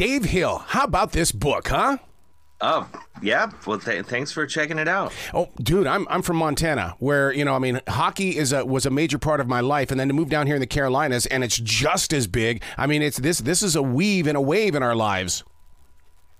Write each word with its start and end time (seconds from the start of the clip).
Dave 0.00 0.24
Hill, 0.24 0.64
how 0.66 0.84
about 0.84 1.12
this 1.12 1.30
book, 1.30 1.68
huh? 1.68 1.98
Oh, 2.62 2.88
yeah. 3.20 3.50
Well, 3.66 3.78
th- 3.78 4.06
thanks 4.06 4.32
for 4.32 4.46
checking 4.46 4.78
it 4.78 4.88
out. 4.88 5.12
Oh, 5.34 5.50
dude, 5.62 5.86
I'm 5.86 6.08
I'm 6.08 6.22
from 6.22 6.38
Montana, 6.38 6.96
where 7.00 7.30
you 7.34 7.44
know, 7.44 7.54
I 7.54 7.58
mean, 7.58 7.82
hockey 7.86 8.38
is 8.38 8.54
a 8.54 8.64
was 8.64 8.86
a 8.86 8.90
major 8.90 9.18
part 9.18 9.40
of 9.40 9.46
my 9.46 9.60
life, 9.60 9.90
and 9.90 10.00
then 10.00 10.08
to 10.08 10.14
move 10.14 10.30
down 10.30 10.46
here 10.46 10.56
in 10.56 10.60
the 10.62 10.66
Carolinas, 10.66 11.26
and 11.26 11.44
it's 11.44 11.58
just 11.58 12.14
as 12.14 12.26
big. 12.26 12.62
I 12.78 12.86
mean, 12.86 13.02
it's 13.02 13.18
this 13.18 13.40
this 13.40 13.62
is 13.62 13.76
a 13.76 13.82
weave 13.82 14.26
and 14.26 14.38
a 14.38 14.40
wave 14.40 14.74
in 14.74 14.82
our 14.82 14.96
lives. 14.96 15.44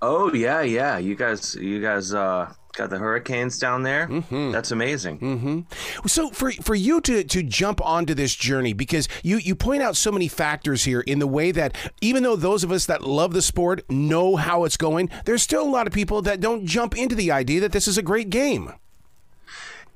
Oh 0.00 0.32
yeah, 0.32 0.62
yeah. 0.62 0.96
You 0.96 1.14
guys, 1.14 1.54
you 1.54 1.82
guys, 1.82 2.14
uh, 2.14 2.54
got 2.72 2.90
the 2.90 2.98
hurricanes 2.98 3.58
down 3.58 3.82
there. 3.82 4.06
Mm-hmm. 4.06 4.50
That's 4.52 4.70
amazing. 4.70 5.18
Mm-hmm. 5.18 6.06
So 6.06 6.30
for 6.30 6.50
for 6.52 6.74
you 6.74 7.00
to 7.02 7.24
to 7.24 7.42
jump 7.42 7.84
onto 7.84 8.14
this 8.14 8.34
journey, 8.34 8.72
because 8.72 9.08
you 9.22 9.38
you 9.38 9.54
point 9.54 9.82
out 9.82 9.96
so 9.96 10.12
many 10.12 10.28
factors 10.28 10.84
here 10.84 11.00
in 11.00 11.18
the 11.18 11.26
way 11.26 11.52
that 11.52 11.76
even 12.00 12.22
though 12.22 12.36
those 12.36 12.64
of 12.64 12.72
us 12.72 12.86
that 12.86 13.02
love 13.02 13.32
the 13.32 13.42
sport 13.42 13.82
know 13.90 14.36
how 14.36 14.64
it's 14.64 14.76
going, 14.76 15.10
there's 15.24 15.42
still 15.42 15.62
a 15.62 15.70
lot 15.70 15.86
of 15.86 15.92
people 15.92 16.22
that 16.22 16.40
don't 16.40 16.66
jump 16.66 16.96
into 16.96 17.14
the 17.14 17.30
idea 17.30 17.60
that 17.60 17.72
this 17.72 17.88
is 17.88 17.98
a 17.98 18.02
great 18.02 18.30
game. 18.30 18.72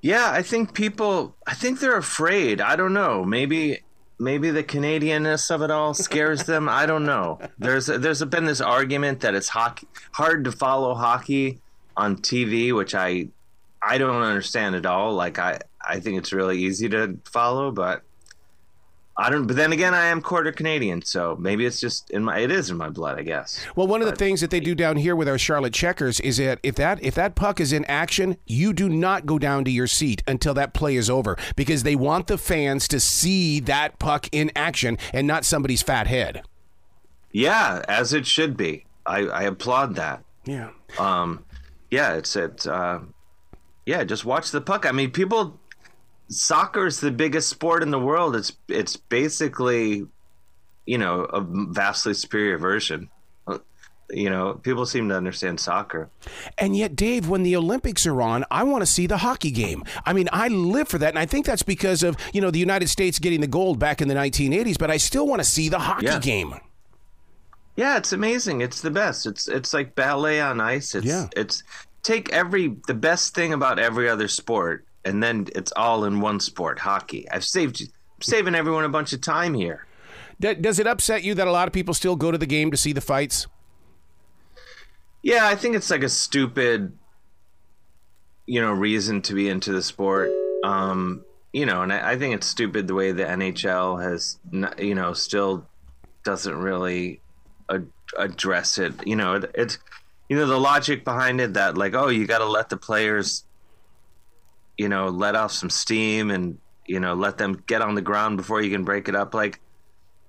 Yeah, 0.01 0.31
I 0.31 0.43
think 0.43 0.75
people. 0.75 1.35
I 1.47 1.55
think 1.55 1.81
they're 1.81 1.97
afraid. 1.97 2.61
I 2.61 2.77
don't 2.77 2.93
know. 2.93 3.25
Maybe 3.25 3.81
maybe 4.19 4.51
the 4.51 4.63
Canadianness 4.63 5.51
of 5.51 5.63
it 5.63 5.71
all 5.71 5.95
scares 5.95 6.45
them. 6.45 6.69
I 6.69 6.87
don't 6.87 7.07
know. 7.07 7.39
There's 7.59 7.87
there's 7.87 8.23
been 8.25 8.45
this 8.45 8.61
argument 8.61 9.21
that 9.21 9.35
it's 9.35 9.49
hockey, 9.49 9.87
hard 10.13 10.45
to 10.45 10.53
follow 10.53 10.95
hockey 10.95 11.61
on 11.97 12.17
TV, 12.17 12.75
which 12.75 12.95
I 12.95 13.29
I 13.83 13.99
don't 13.99 14.23
understand 14.23 14.75
at 14.75 14.87
all. 14.87 15.15
Like 15.15 15.39
I 15.39 15.61
I 15.81 16.01
think 16.01 16.19
it's 16.19 16.33
really 16.33 16.59
easy 16.59 16.89
to 16.91 17.19
follow, 17.25 17.71
but 17.71 18.03
I 19.17 19.31
don't. 19.31 19.47
But 19.47 19.55
then 19.55 19.73
again, 19.73 19.95
I 19.95 20.07
am 20.07 20.21
quarter 20.21 20.51
Canadian, 20.51 21.03
so 21.03 21.37
maybe 21.39 21.65
it's 21.67 21.79
just 21.79 22.11
in 22.11 22.25
my. 22.25 22.39
It 22.39 22.51
is 22.51 22.71
in 22.71 22.77
my 22.77 22.89
blood, 22.89 23.19
I 23.19 23.23
guess. 23.23 23.65
Well, 23.77 23.87
one 23.87 24.03
of 24.03 24.09
the 24.09 24.17
things 24.17 24.41
that 24.41 24.51
they 24.51 24.59
do 24.59 24.75
down 24.75 24.97
here 24.97 25.15
with 25.15 25.29
our 25.29 25.39
Charlotte 25.39 25.73
Checkers 25.73 26.19
is 26.21 26.39
that 26.39 26.59
if 26.65 26.75
that 26.77 27.03
if 27.03 27.15
that 27.15 27.37
puck 27.37 27.61
is 27.61 27.73
in 27.73 27.85
action, 27.85 28.39
you 28.47 28.73
do 28.73 28.89
not 28.89 29.25
go 29.25 29.39
down 29.39 29.65
to 29.67 29.71
your 29.71 29.87
seat 29.87 30.23
until 30.27 30.53
that 30.55 30.75
play 30.75 30.97
is 30.97 31.09
over 31.09 31.37
because 31.55 31.85
they 31.85 31.95
want 31.95 32.27
the 32.27 32.39
fans 32.39 32.89
to 32.89 32.99
see 32.99 33.61
that 33.61 34.01
puck 34.01 34.29
in 34.33 34.51
action 34.57 34.99
and 35.13 35.29
not 35.29 35.45
somebody's 35.45 35.83
fat 35.83 36.09
head. 36.09 36.43
Yeah, 37.31 37.85
as 37.89 38.13
it 38.13 38.27
should 38.27 38.57
be. 38.57 38.85
I, 39.07 39.27
I 39.27 39.43
applaud 39.43 39.95
that. 39.97 40.25
Yeah. 40.45 40.71
Um, 40.99 41.45
yeah, 41.95 42.15
it's 42.15 42.35
it. 42.37 42.67
Uh, 42.67 43.01
yeah, 43.87 44.03
just 44.05 44.25
watch 44.25 44.51
the 44.51 44.61
puck. 44.61 44.85
I 44.87 44.93
mean, 44.93 45.11
people 45.11 45.61
soccer 46.29 46.87
is 46.87 47.01
the 47.01 47.11
biggest 47.11 47.49
sport 47.49 47.83
in 47.83 47.91
the 47.91 47.99
world. 47.99 48.35
It's 48.35 48.53
it's 48.69 48.97
basically, 48.97 50.07
you 50.87 50.99
know, 50.99 51.21
a 51.25 51.41
vastly 51.41 52.15
superior 52.15 52.59
version. 52.59 53.09
You 54.11 54.29
know, 54.29 54.55
people 54.63 54.85
seem 54.85 55.09
to 55.09 55.17
understand 55.17 55.59
soccer. 55.59 56.11
And 56.59 56.77
yet, 56.77 56.95
Dave, 56.95 57.29
when 57.31 57.43
the 57.43 57.57
Olympics 57.57 58.07
are 58.07 58.21
on, 58.21 58.45
I 58.51 58.63
want 58.63 58.83
to 58.83 58.87
see 58.87 59.07
the 59.07 59.17
hockey 59.17 59.51
game. 59.51 59.83
I 60.05 60.13
mean, 60.13 60.29
I 60.31 60.49
live 60.49 60.89
for 60.89 60.99
that, 60.99 61.09
and 61.09 61.19
I 61.19 61.25
think 61.25 61.47
that's 61.47 61.63
because 61.63 62.03
of 62.03 62.15
you 62.35 62.41
know 62.43 62.51
the 62.51 62.59
United 62.59 62.89
States 62.91 63.19
getting 63.19 63.41
the 63.41 63.47
gold 63.47 63.79
back 63.79 64.03
in 64.03 64.09
the 64.09 64.15
1980s. 64.15 64.79
But 64.79 64.91
I 64.91 64.99
still 64.99 65.27
want 65.27 65.41
to 65.41 65.49
see 65.49 65.69
the 65.71 65.79
hockey 65.79 66.07
Yeah. 66.07 66.19
game. 66.21 66.55
Yeah, 67.77 67.97
it's 67.97 68.13
amazing. 68.13 68.61
It's 68.61 68.81
the 68.81 68.91
best. 68.91 69.27
It's 69.27 69.49
it's 69.49 69.75
like 69.75 69.95
ballet 69.95 70.41
on 70.41 70.61
ice. 70.61 70.95
It's 70.95 71.07
Yeah. 71.07 71.29
it's 71.37 71.63
take 72.03 72.33
every 72.33 72.77
the 72.87 72.95
best 72.95 73.35
thing 73.35 73.53
about 73.53 73.79
every 73.79 74.09
other 74.09 74.29
sport 74.29 74.85
and 75.05 75.23
then 75.23 75.49
it's 75.55 75.73
all 75.77 76.05
in 76.05 76.21
one 76.21 76.39
sport, 76.41 76.79
hockey. 76.79 77.29
I've 77.31 77.45
saved 77.45 77.81
I'm 77.83 78.23
saving 78.23 78.55
everyone 78.55 78.85
a 78.85 78.89
bunch 78.89 79.13
of 79.13 79.21
time 79.21 79.55
here. 79.55 79.87
D- 80.41 80.55
does 80.55 80.79
it 80.79 80.87
upset 80.87 81.23
you 81.23 81.35
that 81.35 81.47
a 81.47 81.53
lot 81.53 81.67
of 81.69 81.73
people 81.73 81.95
still 81.95 82.17
go 82.17 82.31
to 82.31 82.39
the 82.39 82.47
game 82.47 82.71
to 82.71 82.77
see 82.77 82.93
the 82.93 83.01
fights? 83.01 83.47
Yeah, 85.23 85.47
I 85.47 85.55
think 85.57 85.75
it's 85.75 85.91
like 85.91 86.03
a 86.03 86.09
stupid 86.09 86.93
you 88.47 88.61
know, 88.61 88.73
reason 88.73 89.23
to 89.23 89.33
be 89.35 89.49
into 89.49 89.73
the 89.73 89.83
sport. 89.83 90.31
Um, 90.63 91.25
you 91.53 91.65
know, 91.65 91.83
and 91.83 91.91
I, 91.93 92.13
I 92.13 92.19
think 92.19 92.35
it's 92.35 92.47
stupid 92.47 92.87
the 92.87 92.95
way 92.95 93.11
the 93.13 93.25
NHL 93.25 94.03
has, 94.03 94.39
you 94.79 94.95
know, 94.95 95.15
still 95.15 95.67
doesn't 96.25 96.55
really 96.55 97.21
ad- 97.71 97.89
address 98.19 98.79
it. 98.79 99.07
You 99.07 99.17
know, 99.17 99.35
it, 99.35 99.51
it's, 99.55 99.79
you 100.29 100.37
know, 100.37 100.47
the 100.47 100.59
logic 100.59 101.05
behind 101.05 101.41
it 101.41 101.55
that 101.55 101.77
like, 101.77 101.95
oh, 101.95 102.09
you 102.09 102.27
got 102.27 102.39
to 102.39 102.47
let 102.47 102.69
the 102.69 102.77
players, 102.77 103.45
you 104.77 104.89
know, 104.89 105.09
let 105.09 105.35
off 105.35 105.53
some 105.53 105.71
steam 105.71 106.31
and 106.31 106.59
you 106.87 107.01
know, 107.01 107.15
let 107.15 107.39
them 107.39 107.63
get 107.67 107.81
on 107.81 107.95
the 107.95 108.03
ground 108.03 108.37
before 108.37 108.61
you 108.61 108.71
can 108.71 108.85
break 108.85 109.09
it 109.09 109.15
up. 109.15 109.33
Like, 109.35 109.61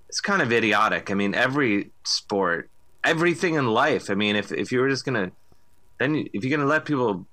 it's 0.07 0.21
kind 0.21 0.41
of 0.41 0.53
idiotic. 0.53 1.11
I 1.11 1.13
mean, 1.13 1.35
every 1.35 1.91
sport, 2.05 2.69
everything 3.03 3.55
in 3.55 3.67
life. 3.67 4.09
I 4.09 4.15
mean, 4.15 4.35
if 4.35 4.51
if 4.51 4.71
you 4.71 4.79
were 4.79 4.89
just 4.89 5.03
gonna, 5.03 5.31
then 5.99 6.27
if 6.31 6.43
you're 6.45 6.57
gonna 6.57 6.69
let 6.69 6.85
people 6.85 7.25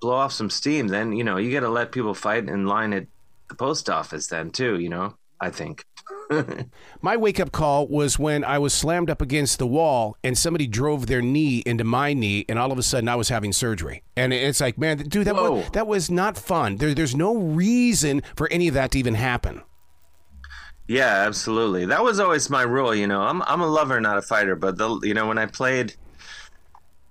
blow 0.00 0.14
off 0.14 0.32
some 0.32 0.48
steam, 0.48 0.88
then 0.88 1.12
you 1.12 1.24
know 1.24 1.36
you 1.36 1.52
got 1.52 1.60
to 1.60 1.68
let 1.68 1.92
people 1.92 2.14
fight 2.14 2.48
in 2.48 2.64
line 2.66 2.94
at 2.94 3.06
the 3.48 3.54
post 3.54 3.90
office. 3.90 4.28
Then 4.28 4.50
too, 4.50 4.78
you 4.78 4.88
know. 4.88 5.14
I 5.40 5.50
think. 5.50 5.84
My 7.02 7.16
wake 7.16 7.40
up 7.40 7.52
call 7.52 7.88
was 7.88 8.18
when 8.18 8.44
I 8.44 8.58
was 8.58 8.72
slammed 8.72 9.10
up 9.10 9.20
against 9.20 9.58
the 9.58 9.66
wall 9.66 10.16
and 10.22 10.38
somebody 10.38 10.66
drove 10.66 11.06
their 11.06 11.22
knee 11.22 11.62
into 11.66 11.84
my 11.84 12.12
knee, 12.12 12.44
and 12.48 12.58
all 12.58 12.70
of 12.72 12.78
a 12.78 12.82
sudden 12.82 13.08
I 13.08 13.16
was 13.16 13.28
having 13.28 13.52
surgery. 13.52 14.02
And 14.16 14.32
it's 14.32 14.60
like, 14.60 14.78
man, 14.78 14.98
dude, 14.98 15.26
that 15.26 15.34
Whoa. 15.34 15.52
was, 15.52 15.70
that 15.70 15.86
was 15.86 16.10
not 16.10 16.38
fun. 16.38 16.76
There, 16.76 16.94
there's 16.94 17.16
no 17.16 17.36
reason 17.36 18.22
for 18.36 18.48
any 18.50 18.68
of 18.68 18.74
that 18.74 18.92
to 18.92 18.98
even 18.98 19.14
happen. 19.14 19.62
Yeah, 20.86 21.24
absolutely. 21.26 21.86
That 21.86 22.02
was 22.02 22.18
always 22.18 22.50
my 22.50 22.62
rule. 22.62 22.94
You 22.94 23.06
know, 23.06 23.22
I'm 23.22 23.42
I'm 23.42 23.60
a 23.60 23.66
lover, 23.66 24.00
not 24.00 24.18
a 24.18 24.22
fighter. 24.22 24.56
But 24.56 24.76
the 24.76 24.98
you 25.04 25.14
know 25.14 25.28
when 25.28 25.38
I 25.38 25.46
played 25.46 25.94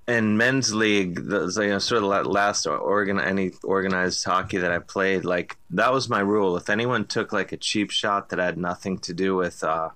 in 0.10 0.38
men's 0.38 0.74
league, 0.74 1.16
the 1.30 1.52
you 1.62 1.70
know 1.70 1.80
sort 1.80 2.04
of 2.04 2.10
la- 2.10 2.22
last 2.22 2.66
organ 2.66 3.20
any 3.20 3.52
organized 3.64 4.24
hockey 4.26 4.58
that 4.58 4.72
I 4.72 4.80
played, 4.80 5.24
like 5.24 5.58
that 5.72 5.94
was 5.94 6.10
my 6.10 6.20
rule. 6.20 6.58
If 6.58 6.70
anyone 6.70 7.06
took 7.06 7.32
like 7.32 7.52
a 7.52 7.58
cheap 7.58 7.92
shot 7.92 8.30
that 8.30 8.40
had 8.40 8.58
nothing 8.58 9.00
to 9.00 9.14
do 9.14 9.36
with 9.36 9.64
uh, 9.64 9.90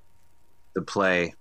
the 0.75 0.81
play, 0.81 1.33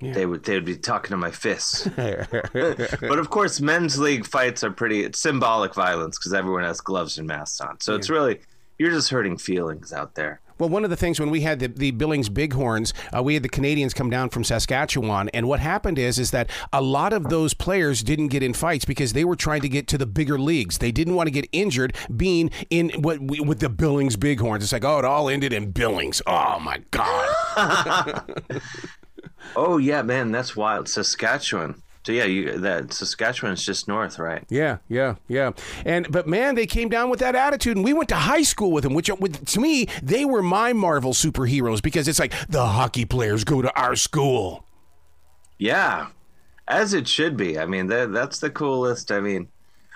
they 0.00 0.26
would 0.26 0.44
they 0.44 0.54
would 0.54 0.64
be 0.64 0.76
talking 0.76 1.10
to 1.10 1.16
my 1.16 1.30
fists. 1.30 1.88
but 1.96 3.18
of 3.18 3.30
course, 3.30 3.60
men's 3.60 3.98
league 3.98 4.26
fights 4.26 4.62
are 4.62 4.70
pretty 4.70 5.04
it's 5.04 5.18
symbolic 5.18 5.74
violence 5.74 6.18
because 6.18 6.34
everyone 6.34 6.64
has 6.64 6.80
gloves 6.80 7.18
and 7.18 7.26
masks 7.26 7.60
on. 7.60 7.80
So 7.80 7.94
it's 7.94 8.10
really 8.10 8.40
you're 8.78 8.90
just 8.90 9.10
hurting 9.10 9.38
feelings 9.38 9.92
out 9.92 10.14
there. 10.14 10.40
Well, 10.58 10.68
one 10.68 10.84
of 10.84 10.90
the 10.90 10.96
things 10.96 11.18
when 11.18 11.30
we 11.30 11.40
had 11.40 11.60
the, 11.60 11.68
the 11.68 11.90
Billings 11.90 12.28
Bighorns, 12.28 12.92
uh, 13.16 13.22
we 13.22 13.34
had 13.34 13.42
the 13.42 13.48
Canadians 13.48 13.94
come 13.94 14.10
down 14.10 14.30
from 14.30 14.44
Saskatchewan, 14.44 15.28
and 15.30 15.48
what 15.48 15.60
happened 15.60 15.98
is 15.98 16.18
is 16.18 16.30
that 16.30 16.50
a 16.72 16.80
lot 16.80 17.12
of 17.12 17.28
those 17.28 17.54
players 17.54 18.02
didn't 18.02 18.28
get 18.28 18.42
in 18.42 18.54
fights 18.54 18.84
because 18.84 19.12
they 19.12 19.24
were 19.24 19.36
trying 19.36 19.62
to 19.62 19.68
get 19.68 19.86
to 19.88 19.98
the 19.98 20.06
bigger 20.06 20.38
leagues. 20.38 20.78
They 20.78 20.92
didn't 20.92 21.14
want 21.14 21.26
to 21.26 21.32
get 21.32 21.48
injured 21.52 21.96
being 22.16 22.50
in 22.70 22.90
what 23.02 23.20
we, 23.20 23.40
with 23.40 23.60
the 23.60 23.68
Billings 23.68 24.16
Bighorns. 24.16 24.62
It's 24.62 24.72
like, 24.72 24.84
oh, 24.84 24.98
it 24.98 25.04
all 25.04 25.28
ended 25.28 25.52
in 25.52 25.70
Billings. 25.72 26.22
Oh 26.26 26.58
my 26.60 26.82
God! 26.90 28.42
Oh 29.56 29.78
yeah, 29.78 30.02
man, 30.02 30.32
that's 30.32 30.56
wild. 30.56 30.88
Saskatchewan. 30.88 31.82
So 32.04 32.12
yeah, 32.12 32.24
you 32.24 32.58
that 32.58 32.92
Saskatchewan's 32.92 33.64
just 33.64 33.88
north, 33.88 34.18
right? 34.18 34.44
Yeah, 34.50 34.78
yeah, 34.88 35.14
yeah. 35.26 35.52
And 35.86 36.10
but 36.12 36.26
man, 36.26 36.54
they 36.54 36.66
came 36.66 36.90
down 36.90 37.08
with 37.08 37.20
that 37.20 37.34
attitude, 37.34 37.76
and 37.76 37.84
we 37.84 37.94
went 37.94 38.10
to 38.10 38.14
high 38.14 38.42
school 38.42 38.72
with 38.72 38.84
them. 38.84 38.92
Which, 38.92 39.08
uh, 39.08 39.16
with, 39.18 39.46
to 39.46 39.60
me, 39.60 39.86
they 40.02 40.26
were 40.26 40.42
my 40.42 40.74
Marvel 40.74 41.14
superheroes 41.14 41.82
because 41.82 42.06
it's 42.06 42.18
like 42.18 42.34
the 42.48 42.66
hockey 42.66 43.06
players 43.06 43.42
go 43.42 43.62
to 43.62 43.74
our 43.74 43.96
school. 43.96 44.66
Yeah, 45.58 46.08
as 46.68 46.92
it 46.92 47.08
should 47.08 47.38
be. 47.38 47.58
I 47.58 47.64
mean, 47.64 47.86
that 47.86 48.12
that's 48.12 48.38
the 48.38 48.50
coolest. 48.50 49.10
I 49.10 49.20
mean, 49.20 49.48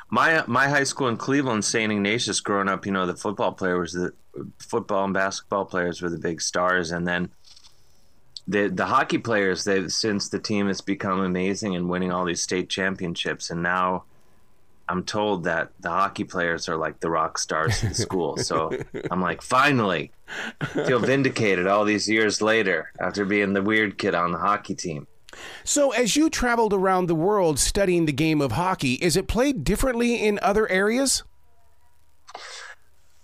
my 0.08 0.44
my 0.46 0.66
high 0.66 0.84
school 0.84 1.08
in 1.08 1.18
Cleveland, 1.18 1.66
St. 1.66 1.92
Ignatius, 1.92 2.40
growing 2.40 2.70
up, 2.70 2.86
you 2.86 2.92
know, 2.92 3.04
the 3.04 3.16
football 3.16 3.52
player 3.52 3.78
was 3.78 3.92
the 3.92 4.14
football 4.58 5.04
and 5.04 5.12
basketball 5.12 5.66
players 5.66 6.00
were 6.00 6.08
the 6.08 6.18
big 6.18 6.40
stars, 6.40 6.90
and 6.90 7.06
then 7.06 7.28
the 8.48 8.68
the 8.68 8.86
hockey 8.86 9.18
players. 9.18 9.64
They 9.64 9.88
since 9.88 10.28
the 10.28 10.38
team 10.38 10.66
has 10.66 10.80
become 10.80 11.20
amazing 11.20 11.76
and 11.76 11.88
winning 11.88 12.10
all 12.10 12.24
these 12.24 12.42
state 12.42 12.68
championships, 12.68 13.50
and 13.50 13.62
now. 13.62 14.04
I'm 14.90 15.04
told 15.04 15.44
that 15.44 15.70
the 15.80 15.90
hockey 15.90 16.24
players 16.24 16.66
are 16.66 16.76
like 16.78 17.00
the 17.00 17.10
rock 17.10 17.36
stars 17.36 17.84
in 17.84 17.92
school. 17.92 18.38
So 18.38 18.70
I'm 19.10 19.20
like, 19.20 19.42
finally, 19.42 20.12
feel 20.72 20.98
vindicated 20.98 21.66
all 21.66 21.84
these 21.84 22.08
years 22.08 22.40
later 22.40 22.90
after 22.98 23.26
being 23.26 23.52
the 23.52 23.60
weird 23.60 23.98
kid 23.98 24.14
on 24.14 24.32
the 24.32 24.38
hockey 24.38 24.74
team. 24.74 25.06
So, 25.64 25.90
as 25.90 26.16
you 26.16 26.30
traveled 26.30 26.72
around 26.72 27.06
the 27.06 27.14
world 27.14 27.58
studying 27.58 28.06
the 28.06 28.12
game 28.12 28.40
of 28.40 28.52
hockey, 28.52 28.94
is 28.94 29.16
it 29.16 29.28
played 29.28 29.64
differently 29.64 30.14
in 30.16 30.38
other 30.42 30.68
areas? 30.68 31.22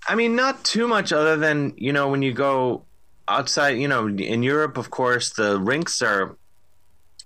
I 0.06 0.14
mean, 0.14 0.36
not 0.36 0.64
too 0.64 0.86
much 0.86 1.12
other 1.12 1.36
than, 1.36 1.72
you 1.76 1.92
know, 1.92 2.08
when 2.08 2.22
you 2.22 2.32
go 2.32 2.84
outside, 3.28 3.78
you 3.78 3.88
know, 3.88 4.08
in 4.08 4.42
Europe, 4.42 4.76
of 4.76 4.90
course, 4.90 5.30
the 5.30 5.58
rinks 5.60 6.02
are 6.02 6.36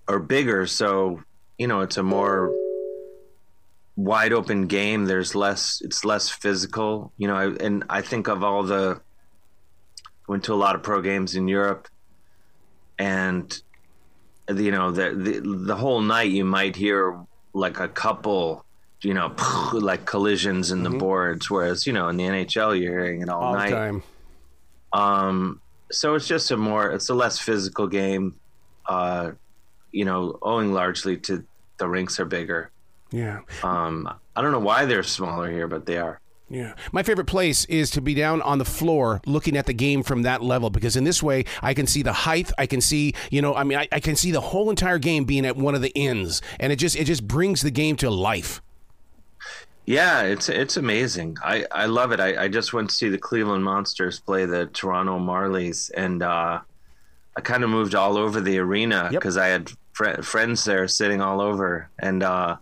are 0.06 0.18
bigger, 0.18 0.66
so, 0.66 1.22
you 1.58 1.66
know, 1.66 1.80
it's 1.80 1.98
a 1.98 2.02
more 2.02 2.50
wide 3.96 4.32
open 4.32 4.66
game. 4.66 5.04
There's 5.04 5.34
less 5.34 5.80
it's 5.84 6.04
less 6.04 6.28
physical, 6.30 7.12
you 7.18 7.28
know, 7.28 7.36
I- 7.36 7.64
and 7.64 7.84
I 7.90 8.00
think 8.00 8.28
of 8.28 8.42
all 8.42 8.62
the 8.62 9.00
went 10.26 10.44
to 10.44 10.54
a 10.54 10.56
lot 10.56 10.74
of 10.74 10.82
pro 10.82 11.00
games 11.00 11.34
in 11.34 11.48
Europe 11.48 11.88
and 12.98 13.62
you 14.48 14.70
know 14.70 14.90
the, 14.90 15.10
the 15.10 15.40
the 15.40 15.76
whole 15.76 16.00
night 16.00 16.30
you 16.30 16.44
might 16.44 16.74
hear 16.74 17.18
like 17.52 17.78
a 17.80 17.88
couple 17.88 18.64
you 19.02 19.14
know 19.14 19.34
like 19.72 20.04
collisions 20.04 20.70
in 20.70 20.82
the 20.82 20.90
mm-hmm. 20.90 20.98
boards 20.98 21.50
whereas 21.50 21.86
you 21.86 21.92
know 21.92 22.08
in 22.08 22.16
the 22.16 22.24
NHL 22.24 22.78
you're 22.78 22.98
hearing 22.98 23.22
it 23.22 23.28
all, 23.28 23.42
all 23.42 23.54
night 23.54 23.70
time. 23.70 24.02
um 24.92 25.60
so 25.90 26.14
it's 26.14 26.26
just 26.26 26.50
a 26.50 26.56
more 26.56 26.90
it's 26.90 27.08
a 27.08 27.14
less 27.14 27.38
physical 27.38 27.87
game 27.87 28.35
uh 28.87 29.31
you 29.93 30.05
know 30.05 30.38
owing 30.43 30.73
largely 30.73 31.17
to 31.17 31.44
the 31.79 31.88
rinks 31.88 32.19
are 32.20 32.25
bigger 32.25 32.70
yeah 33.11 33.40
um 33.62 34.08
i 34.37 34.43
don't 34.43 34.52
know 34.52 34.58
why 34.58 34.85
they're 34.85 35.02
smaller 35.02 35.50
here 35.50 35.69
but 35.69 35.87
they 35.87 35.99
are 35.99 36.20
yeah. 36.50 36.75
My 36.93 37.02
favorite 37.02 37.26
place 37.26 37.67
is 37.67 37.90
to 37.90 38.00
be 38.00 38.14
down 38.14 38.40
on 38.43 38.58
the 38.58 38.64
floor 38.64 39.20
looking 39.26 39.56
at 39.56 39.67
the 39.67 39.75
game 39.75 40.02
from 40.02 40.23
that 40.23 40.43
level 40.43 40.70
because 40.70 40.96
in 40.96 41.05
this 41.05 41.23
way 41.23 41.44
I 41.62 41.75
can 41.75 41.87
see 41.87 42.02
the 42.02 42.12
height. 42.12 42.50
I 42.56 42.67
can 42.67 42.81
see, 42.81 43.14
you 43.31 43.43
know, 43.43 43.55
I 43.55 43.64
mean, 43.64 43.79
I, 43.79 43.88
I 43.93 44.00
can 44.00 44.17
see 44.17 44.31
the 44.31 44.40
whole 44.40 44.70
entire 44.70 44.99
game 44.99 45.25
being 45.25 45.44
at 45.44 45.56
one 45.56 45.75
of 45.75 45.82
the 45.82 45.93
ends 45.94 46.40
and 46.58 46.73
it 46.73 46.76
just, 46.76 46.96
it 46.96 47.05
just 47.05 47.29
brings 47.29 47.61
the 47.61 47.70
game 47.70 47.96
to 47.96 48.11
life. 48.11 48.62
Yeah, 49.88 50.25
it's 50.25 50.50
it's 50.50 50.76
amazing. 50.76 51.38
I, 51.43 51.64
I 51.73 51.87
love 51.87 52.12
it. 52.12 52.20
I, 52.20 52.44
I 52.44 52.49
just 52.49 52.75
went 52.75 52.90
to 52.90 52.94
see 52.94 53.08
the 53.08 53.17
Cleveland 53.17 53.64
Monsters 53.64 54.20
play 54.20 54.44
the 54.44 54.67
Toronto 54.67 55.19
Marlies, 55.19 55.90
and 55.96 56.23
uh, 56.23 56.61
I 57.35 57.40
kind 57.40 57.64
of 57.64 57.70
moved 57.70 57.94
all 57.94 58.19
over 58.19 58.38
the 58.43 58.58
arena 58.58 59.08
because 59.11 59.37
yep. 59.37 59.44
I 59.44 59.49
had 59.49 59.73
fr- 59.94 60.20
friends 60.20 60.62
there 60.64 60.87
sitting 60.88 61.23
all 61.23 61.40
over, 61.40 61.88
and 61.99 62.23
uh, 62.23 62.56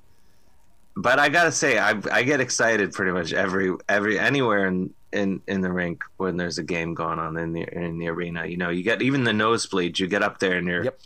but 0.96 1.19
I 1.19 1.28
gotta 1.28 1.50
say, 1.50 1.81
I 1.81 2.00
I 2.12 2.23
get 2.23 2.40
excited 2.40 2.93
pretty 2.93 3.11
much 3.11 3.32
every 3.32 3.75
every 3.88 4.20
anywhere 4.20 4.69
in 4.69 4.94
in 5.12 5.43
in 5.49 5.62
the 5.62 5.73
rink 5.73 6.05
when 6.19 6.37
there's 6.37 6.58
a 6.58 6.62
game 6.62 6.94
going 6.94 7.19
on 7.19 7.37
in 7.38 7.52
the 7.52 7.67
in 7.76 7.99
the 7.99 8.06
arena. 8.06 8.46
You 8.46 8.56
know, 8.56 8.70
you 8.70 8.84
get 8.84 9.02
even 9.02 9.25
the 9.25 9.32
nosebleeds. 9.32 9.99
You 9.99 10.06
get 10.06 10.23
up 10.23 10.38
there 10.38 10.58
and 10.58 10.69
you're. 10.69 10.84
Yep. 10.84 11.00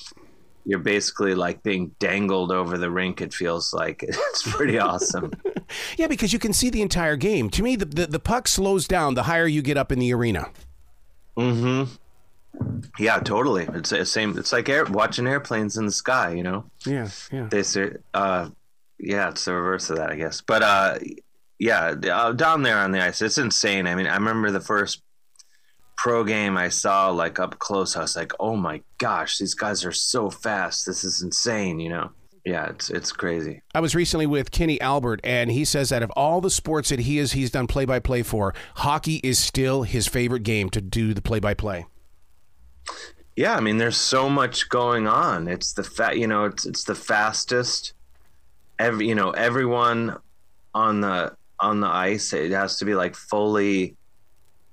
You're 0.70 0.78
basically 0.78 1.34
like 1.34 1.64
being 1.64 1.96
dangled 1.98 2.52
over 2.52 2.78
the 2.78 2.92
rink. 2.92 3.20
It 3.20 3.34
feels 3.34 3.72
like 3.72 4.04
it's 4.06 4.48
pretty 4.48 4.78
awesome. 4.78 5.32
yeah, 5.98 6.06
because 6.06 6.32
you 6.32 6.38
can 6.38 6.52
see 6.52 6.70
the 6.70 6.80
entire 6.80 7.16
game. 7.16 7.50
To 7.50 7.62
me, 7.64 7.74
the, 7.74 7.86
the, 7.86 8.06
the 8.06 8.20
puck 8.20 8.46
slows 8.46 8.86
down 8.86 9.14
the 9.14 9.24
higher 9.24 9.48
you 9.48 9.62
get 9.62 9.76
up 9.76 9.90
in 9.90 9.98
the 9.98 10.14
arena. 10.14 10.48
Mm-hmm. 11.36 11.92
Yeah, 13.00 13.18
totally. 13.18 13.66
It's 13.74 13.90
the 13.90 14.06
same. 14.06 14.38
It's 14.38 14.52
like 14.52 14.68
air, 14.68 14.84
watching 14.84 15.26
airplanes 15.26 15.76
in 15.76 15.86
the 15.86 15.92
sky. 15.92 16.34
You 16.34 16.44
know. 16.44 16.70
Yeah, 16.86 17.08
yeah. 17.32 17.48
They 17.50 17.64
say, 17.64 17.90
uh, 18.14 18.50
yeah, 19.00 19.30
it's 19.30 19.44
the 19.46 19.54
reverse 19.54 19.90
of 19.90 19.96
that, 19.96 20.10
I 20.10 20.14
guess. 20.14 20.40
But 20.40 20.62
uh, 20.62 20.98
yeah, 21.58 21.96
uh, 22.12 22.30
down 22.30 22.62
there 22.62 22.78
on 22.78 22.92
the 22.92 23.02
ice, 23.02 23.20
it's 23.22 23.38
insane. 23.38 23.88
I 23.88 23.96
mean, 23.96 24.06
I 24.06 24.14
remember 24.14 24.52
the 24.52 24.60
first 24.60 25.02
pro 26.02 26.24
game 26.24 26.56
I 26.56 26.68
saw 26.68 27.10
like 27.10 27.38
up 27.38 27.58
close. 27.58 27.96
I 27.96 28.00
was 28.00 28.16
like, 28.16 28.32
oh 28.40 28.56
my 28.56 28.82
gosh, 28.98 29.38
these 29.38 29.54
guys 29.54 29.84
are 29.84 29.92
so 29.92 30.30
fast. 30.30 30.86
This 30.86 31.04
is 31.04 31.22
insane. 31.22 31.80
You 31.80 31.90
know. 31.90 32.10
Yeah, 32.44 32.70
it's 32.70 32.88
it's 32.88 33.12
crazy. 33.12 33.60
I 33.74 33.80
was 33.80 33.94
recently 33.94 34.26
with 34.26 34.50
Kenny 34.50 34.80
Albert, 34.80 35.20
and 35.24 35.50
he 35.50 35.66
says 35.66 35.90
that 35.90 36.02
of 36.02 36.10
all 36.12 36.40
the 36.40 36.48
sports 36.48 36.88
that 36.88 37.00
he 37.00 37.18
is 37.18 37.32
he's 37.32 37.50
done 37.50 37.66
play 37.66 37.84
by 37.84 37.98
play 37.98 38.22
for, 38.22 38.54
hockey 38.76 39.20
is 39.22 39.38
still 39.38 39.82
his 39.82 40.06
favorite 40.06 40.42
game 40.42 40.70
to 40.70 40.80
do 40.80 41.12
the 41.12 41.20
play 41.20 41.38
by 41.38 41.52
play. 41.52 41.86
Yeah, 43.36 43.54
I 43.54 43.60
mean, 43.60 43.76
there's 43.76 43.98
so 43.98 44.30
much 44.30 44.70
going 44.70 45.06
on. 45.06 45.48
It's 45.48 45.74
the 45.74 45.84
fat, 45.84 46.16
you 46.16 46.26
know, 46.26 46.46
it's 46.46 46.64
it's 46.64 46.84
the 46.84 46.94
fastest 46.94 47.92
every 48.80 49.06
you 49.06 49.14
know 49.14 49.30
everyone 49.32 50.16
on 50.74 51.02
the 51.02 51.36
on 51.60 51.80
the 51.80 51.86
ice 51.86 52.32
it 52.32 52.50
has 52.50 52.76
to 52.78 52.84
be 52.86 52.94
like 52.94 53.14
fully 53.14 53.94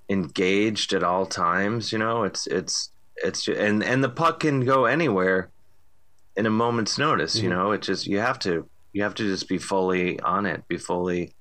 engaged 0.10 0.94
at 0.94 1.04
all 1.04 1.26
times 1.26 1.92
you 1.92 1.98
know? 1.98 2.24
It's 2.24 2.48
it's 2.48 2.92
it's 3.18 3.48
and 3.48 3.84
and 3.84 4.04
the 4.04 4.10
puck 4.10 4.42
can 4.42 4.66
go 4.66 4.86
anywhere 4.86 5.50
in 6.36 6.46
a 6.46 6.52
moment's 6.52 6.98
notice 6.98 7.36
mm-hmm. 7.36 7.44
you 7.46 7.50
know? 7.50 7.72
It 7.72 7.82
just 7.82 8.08
you 8.08 8.20
have 8.20 8.40
to 8.40 8.68
you 8.94 9.04
have 9.04 9.16
to 9.16 9.24
just 9.24 9.48
be 9.48 9.58
fully 9.58 10.20
on 10.22 10.46
it 10.46 10.68
be 10.68 10.78
fully 10.78 11.34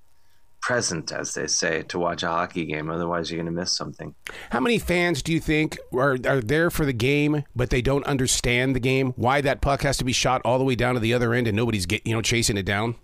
present 0.67 1.13
as 1.13 1.33
they 1.35 1.47
say 1.47 1.83
to 1.83 1.97
watch 1.97 2.25
a 2.25 2.27
hockey 2.27 2.65
game. 2.65 2.91
Otherwise 2.91 3.31
you're 3.31 3.37
going 3.41 3.47
to 3.47 3.53
miss 3.53 3.77
something. 3.77 4.13
How 4.51 4.59
many 4.59 4.81
fans 4.81 5.23
do 5.23 5.33
you 5.33 5.39
think 5.39 5.79
are, 5.93 6.19
are 6.27 6.41
there 6.41 6.73
for 6.73 6.85
the 6.85 6.93
game 6.93 7.45
but 7.55 7.71
they 7.71 7.81
don't 7.81 8.05
understand 8.05 8.75
the 8.75 8.81
game? 8.81 9.13
Why 9.15 9.41
that 9.43 9.61
puck 9.61 9.83
has 9.83 9.97
to 9.99 10.05
be 10.05 10.13
shot 10.13 10.43
all 10.45 10.59
the 10.59 10.65
way 10.65 10.75
down 10.75 10.95
to 10.95 11.01
the 11.01 11.15
other 11.15 11.35
end 11.35 11.47
and 11.47 11.57
nobody's 11.57 11.87
get 11.87 12.05
you 12.05 12.13
know 12.13 12.21
chasing 12.21 12.57
it 12.57 12.65
down? 12.65 12.97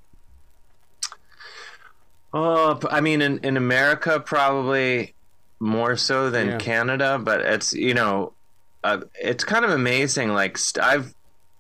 Oh 2.35 2.81
i 2.91 3.01
mean 3.01 3.21
in, 3.21 3.39
in 3.41 3.59
america 3.59 4.19
probably 4.19 5.15
more 5.63 5.97
so 5.97 6.31
than 6.31 6.49
yeah. 6.49 6.59
canada 6.59 7.19
but 7.19 7.41
it's 7.41 7.73
you 7.73 7.95
know 7.95 8.33
uh, 8.85 9.01
it's 9.21 9.45
kind 9.45 9.65
of 9.65 9.71
amazing 9.71 10.31
like 10.31 10.59
st- 10.59 10.85
i've 10.85 11.15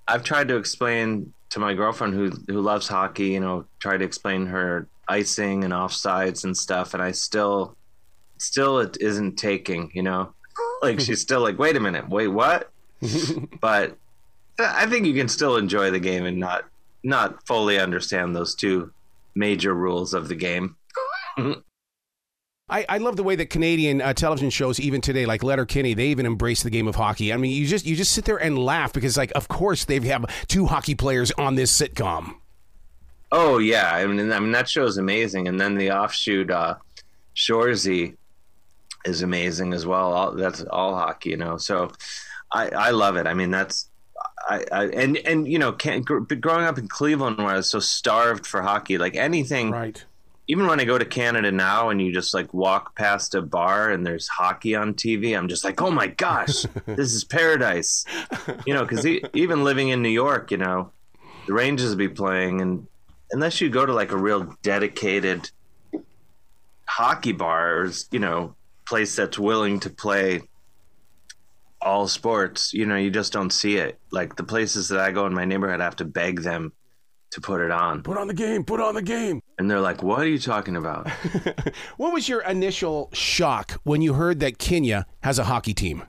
i've 0.08 0.24
tried 0.24 0.48
to 0.48 0.56
explain 0.56 1.32
to 1.50 1.60
my 1.60 1.72
girlfriend 1.72 2.12
who 2.12 2.30
who 2.48 2.60
loves 2.60 2.88
hockey 2.88 3.26
you 3.26 3.40
know 3.40 3.64
try 3.78 3.96
to 3.96 4.04
explain 4.04 4.46
her 4.46 4.88
icing 5.08 5.64
and 5.64 5.72
offsides 5.72 6.44
and 6.44 6.56
stuff, 6.56 6.94
and 6.94 7.02
I 7.02 7.12
still, 7.12 7.76
still 8.38 8.78
it 8.80 8.96
isn't 9.00 9.36
taking. 9.36 9.90
You 9.94 10.02
know, 10.02 10.34
like 10.80 11.00
she's 11.00 11.20
still 11.20 11.40
like, 11.40 11.58
wait 11.58 11.76
a 11.76 11.80
minute, 11.80 12.08
wait, 12.08 12.28
what? 12.28 12.70
but 13.60 13.96
I 14.58 14.86
think 14.86 15.06
you 15.06 15.14
can 15.14 15.28
still 15.28 15.56
enjoy 15.56 15.90
the 15.90 16.00
game 16.00 16.24
and 16.24 16.38
not 16.38 16.64
not 17.02 17.46
fully 17.46 17.78
understand 17.78 18.34
those 18.34 18.54
two 18.54 18.92
major 19.34 19.74
rules 19.74 20.14
of 20.14 20.28
the 20.28 20.34
game. 20.34 20.76
I, 22.72 22.86
I 22.88 22.98
love 22.98 23.16
the 23.16 23.22
way 23.22 23.36
that 23.36 23.50
Canadian 23.50 24.00
uh, 24.00 24.14
television 24.14 24.48
shows, 24.48 24.80
even 24.80 25.02
today, 25.02 25.26
like 25.26 25.42
Letterkenny, 25.42 25.92
they 25.92 26.06
even 26.06 26.24
embrace 26.24 26.62
the 26.62 26.70
game 26.70 26.88
of 26.88 26.96
hockey. 26.96 27.30
I 27.30 27.36
mean, 27.36 27.50
you 27.52 27.66
just 27.66 27.84
you 27.84 27.94
just 27.94 28.12
sit 28.12 28.24
there 28.24 28.38
and 28.38 28.58
laugh 28.58 28.94
because, 28.94 29.18
like, 29.18 29.30
of 29.34 29.46
course 29.48 29.84
they 29.84 30.00
have 30.00 30.24
two 30.48 30.64
hockey 30.64 30.94
players 30.94 31.30
on 31.32 31.54
this 31.54 31.78
sitcom. 31.78 32.36
Oh 33.30 33.58
yeah, 33.58 33.94
I 33.94 34.06
mean, 34.06 34.32
I 34.32 34.40
mean 34.40 34.52
that 34.52 34.70
show 34.70 34.84
is 34.84 34.96
amazing, 34.96 35.48
and 35.48 35.60
then 35.60 35.74
the 35.76 35.90
offshoot 35.90 36.50
uh, 36.50 36.76
Shoresy 37.36 38.16
is 39.04 39.20
amazing 39.20 39.74
as 39.74 39.84
well. 39.84 40.12
All, 40.12 40.32
that's 40.32 40.62
all 40.62 40.94
hockey, 40.94 41.30
you 41.30 41.36
know. 41.36 41.58
So 41.58 41.92
I, 42.52 42.68
I 42.70 42.90
love 42.90 43.16
it. 43.16 43.26
I 43.26 43.34
mean, 43.34 43.50
that's 43.50 43.90
I, 44.48 44.64
I 44.72 44.84
and 44.86 45.18
and 45.18 45.46
you 45.46 45.58
know, 45.58 45.72
can, 45.72 46.02
growing 46.02 46.64
up 46.64 46.78
in 46.78 46.88
Cleveland 46.88 47.36
where 47.36 47.48
I 47.48 47.56
was 47.56 47.68
so 47.68 47.80
starved 47.80 48.46
for 48.46 48.62
hockey, 48.62 48.96
like 48.96 49.14
anything, 49.14 49.70
right? 49.70 50.02
Even 50.48 50.66
when 50.66 50.80
I 50.80 50.84
go 50.84 50.98
to 50.98 51.04
Canada 51.04 51.52
now 51.52 51.90
and 51.90 52.02
you 52.02 52.12
just 52.12 52.34
like 52.34 52.52
walk 52.52 52.96
past 52.96 53.34
a 53.34 53.42
bar 53.42 53.90
and 53.90 54.04
there's 54.04 54.28
hockey 54.28 54.74
on 54.74 54.94
TV, 54.94 55.36
I'm 55.36 55.48
just 55.48 55.64
like, 55.64 55.80
oh 55.80 55.90
my 55.90 56.08
gosh, 56.08 56.62
this 56.86 57.12
is 57.12 57.24
paradise, 57.24 58.04
you 58.66 58.74
know. 58.74 58.84
Because 58.84 59.06
even 59.06 59.64
living 59.64 59.88
in 59.88 60.02
New 60.02 60.08
York, 60.08 60.50
you 60.50 60.58
know, 60.58 60.90
the 61.46 61.54
Rangers 61.54 61.90
will 61.90 61.96
be 61.96 62.08
playing 62.08 62.60
and 62.60 62.86
unless 63.32 63.60
you 63.60 63.68
go 63.68 63.84
to 63.84 63.92
like 63.92 64.12
a 64.12 64.16
real 64.16 64.54
dedicated 64.62 65.50
hockey 66.88 67.32
bars, 67.32 68.08
you 68.12 68.18
know, 68.18 68.54
place 68.86 69.16
that's 69.16 69.38
willing 69.38 69.80
to 69.80 69.90
play 69.90 70.42
all 71.80 72.06
sports, 72.06 72.72
you 72.72 72.86
know, 72.86 72.96
you 72.96 73.10
just 73.10 73.32
don't 73.32 73.52
see 73.52 73.76
it. 73.76 73.98
Like 74.10 74.36
the 74.36 74.44
places 74.44 74.88
that 74.88 75.00
I 75.00 75.10
go 75.10 75.26
in 75.26 75.34
my 75.34 75.44
neighborhood, 75.44 75.80
I 75.80 75.84
have 75.84 75.96
to 75.96 76.04
beg 76.04 76.42
them 76.42 76.72
to 77.30 77.40
put 77.40 77.60
it 77.60 77.70
on. 77.70 78.02
Put 78.02 78.18
on 78.18 78.28
the 78.28 78.34
game. 78.34 78.64
Put 78.64 78.80
on 78.80 78.94
the 78.94 79.02
game. 79.02 79.41
And 79.58 79.70
they're 79.70 79.80
like, 79.80 80.02
"What 80.02 80.20
are 80.20 80.28
you 80.28 80.38
talking 80.38 80.76
about?" 80.76 81.08
what 81.96 82.12
was 82.12 82.28
your 82.28 82.40
initial 82.42 83.10
shock 83.12 83.80
when 83.84 84.02
you 84.02 84.14
heard 84.14 84.40
that 84.40 84.58
Kenya 84.58 85.06
has 85.22 85.38
a 85.38 85.44
hockey 85.44 85.74
team? 85.74 86.04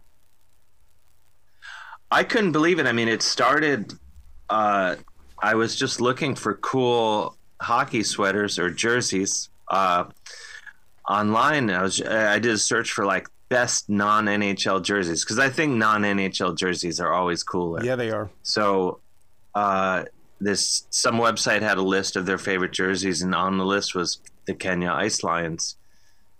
I 2.09 2.23
couldn't 2.23 2.51
believe 2.51 2.79
it. 2.79 2.85
I 2.85 2.91
mean, 2.91 3.07
it 3.07 3.21
started 3.21 3.93
uh, 4.49 4.95
I 5.39 5.55
was 5.55 5.75
just 5.75 5.99
looking 5.99 6.35
for 6.35 6.55
cool 6.55 7.37
hockey 7.59 8.03
sweaters 8.03 8.59
or 8.59 8.69
jerseys 8.69 9.49
uh, 9.69 10.05
online. 11.09 11.69
I 11.69 11.81
was 11.81 12.01
I 12.01 12.39
did 12.39 12.51
a 12.51 12.57
search 12.57 12.91
for 12.91 13.05
like 13.05 13.27
best 13.49 13.89
non 13.89 14.25
NHL 14.25 14.83
jerseys 14.83 15.23
because 15.23 15.39
I 15.39 15.49
think 15.49 15.73
non 15.73 16.03
NHL 16.03 16.57
jerseys 16.57 16.99
are 16.99 17.11
always 17.11 17.43
cooler. 17.43 17.83
Yeah, 17.83 17.95
they 17.95 18.11
are. 18.11 18.29
So 18.43 18.99
uh, 19.55 20.05
this 20.43 20.85
some 20.89 21.15
website 21.15 21.61
had 21.61 21.77
a 21.77 21.83
list 21.83 22.15
of 22.15 22.25
their 22.25 22.37
favorite 22.37 22.71
jerseys, 22.71 23.21
and 23.21 23.33
on 23.33 23.57
the 23.57 23.65
list 23.65 23.95
was 23.95 24.19
the 24.45 24.53
Kenya 24.53 24.91
Ice 24.91 25.23
Lions. 25.23 25.77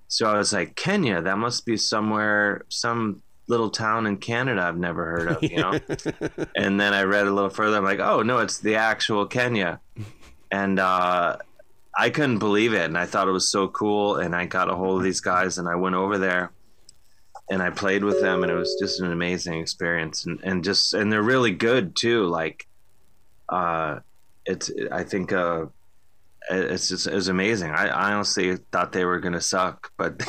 So 0.08 0.28
I 0.30 0.38
was 0.38 0.54
like, 0.54 0.76
Kenya, 0.76 1.22
that 1.22 1.38
must 1.38 1.66
be 1.66 1.76
somewhere, 1.78 2.66
some 2.70 3.24
little 3.48 3.70
town 3.70 4.06
in 4.06 4.18
Canada 4.18 4.62
I've 4.62 4.78
never 4.78 5.06
heard 5.06 5.28
of, 5.30 5.44
you 5.44 5.58
know. 5.58 5.80
and 6.56 6.80
then 6.80 6.94
I 6.94 7.04
read 7.04 7.28
a 7.28 7.32
little 7.32 7.50
further. 7.50 7.78
I'm 7.78 7.84
like, 7.84 8.00
oh 8.00 8.22
no, 8.22 8.40
it's 8.40 8.60
the 8.60 8.76
actual 8.76 9.26
Kenya, 9.26 9.80
and 10.52 10.80
uh, 10.80 11.38
I 11.98 12.10
couldn't 12.10 12.40
believe 12.40 12.74
it, 12.74 12.86
and 12.86 12.98
I 12.98 13.06
thought 13.06 13.28
it 13.28 13.32
was 13.32 13.50
so 13.50 13.68
cool. 13.68 14.18
And 14.18 14.36
I 14.36 14.46
got 14.46 14.70
a 14.70 14.76
hold 14.76 15.00
of 15.00 15.04
these 15.04 15.22
guys, 15.22 15.58
and 15.58 15.68
I 15.68 15.76
went 15.76 15.96
over 15.96 16.18
there, 16.18 16.52
and 17.50 17.62
I 17.62 17.70
played 17.70 18.04
with 18.04 18.22
them, 18.22 18.44
and 18.44 18.52
it 18.52 18.56
was 18.56 18.76
just 18.80 19.00
an 19.00 19.12
amazing 19.12 19.60
experience, 19.60 20.26
and 20.26 20.40
and 20.44 20.64
just 20.64 20.94
and 20.94 21.12
they're 21.12 21.24
really 21.24 21.52
good 21.52 21.96
too. 21.96 22.26
Like, 22.26 22.68
uh, 23.54 24.00
it's 24.46 24.72
I 24.92 25.04
think 25.04 25.32
uh, 25.32 25.66
it's 26.50 26.90
just 26.90 27.08
it's 27.08 27.28
amazing. 27.28 27.72
I, 27.72 27.88
I 27.88 28.14
honestly 28.14 28.58
thought 28.72 28.92
they 28.92 29.06
were 29.06 29.20
gonna 29.20 29.42
suck, 29.42 29.92
but 29.96 30.22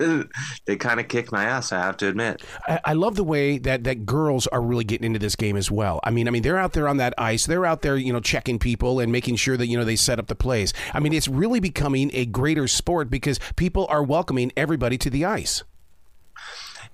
they 0.66 0.76
kind 0.76 0.98
of 1.00 1.08
kicked 1.08 1.32
my 1.32 1.44
ass. 1.44 1.72
I 1.72 1.78
have 1.78 1.96
to 1.98 2.08
admit. 2.08 2.42
I, 2.66 2.80
I, 2.86 2.92
love 2.94 3.14
the 3.14 3.24
way 3.24 3.58
that 3.58 3.84
that 3.84 4.04
girls 4.04 4.46
are 4.48 4.60
really 4.60 4.84
getting 4.84 5.06
into 5.06 5.18
this 5.18 5.36
game 5.36 5.56
as 5.56 5.70
well. 5.70 6.00
I 6.02 6.10
mean, 6.10 6.26
I 6.26 6.30
mean, 6.30 6.42
they're 6.42 6.58
out 6.58 6.72
there 6.72 6.88
on 6.88 6.96
that 6.96 7.14
ice. 7.16 7.46
They're 7.46 7.64
out 7.64 7.82
there, 7.82 7.96
you 7.96 8.12
know, 8.12 8.20
checking 8.20 8.58
people 8.58 8.98
and 9.00 9.12
making 9.12 9.36
sure 9.36 9.56
that 9.56 9.66
you 9.68 9.78
know 9.78 9.84
they 9.84 9.96
set 9.96 10.18
up 10.18 10.26
the 10.26 10.34
plays. 10.34 10.74
I 10.92 11.00
mean, 11.00 11.12
it's 11.12 11.28
really 11.28 11.60
becoming 11.60 12.10
a 12.12 12.26
greater 12.26 12.66
sport 12.66 13.10
because 13.10 13.38
people 13.56 13.86
are 13.88 14.02
welcoming 14.02 14.52
everybody 14.56 14.98
to 14.98 15.10
the 15.10 15.24
ice. 15.24 15.62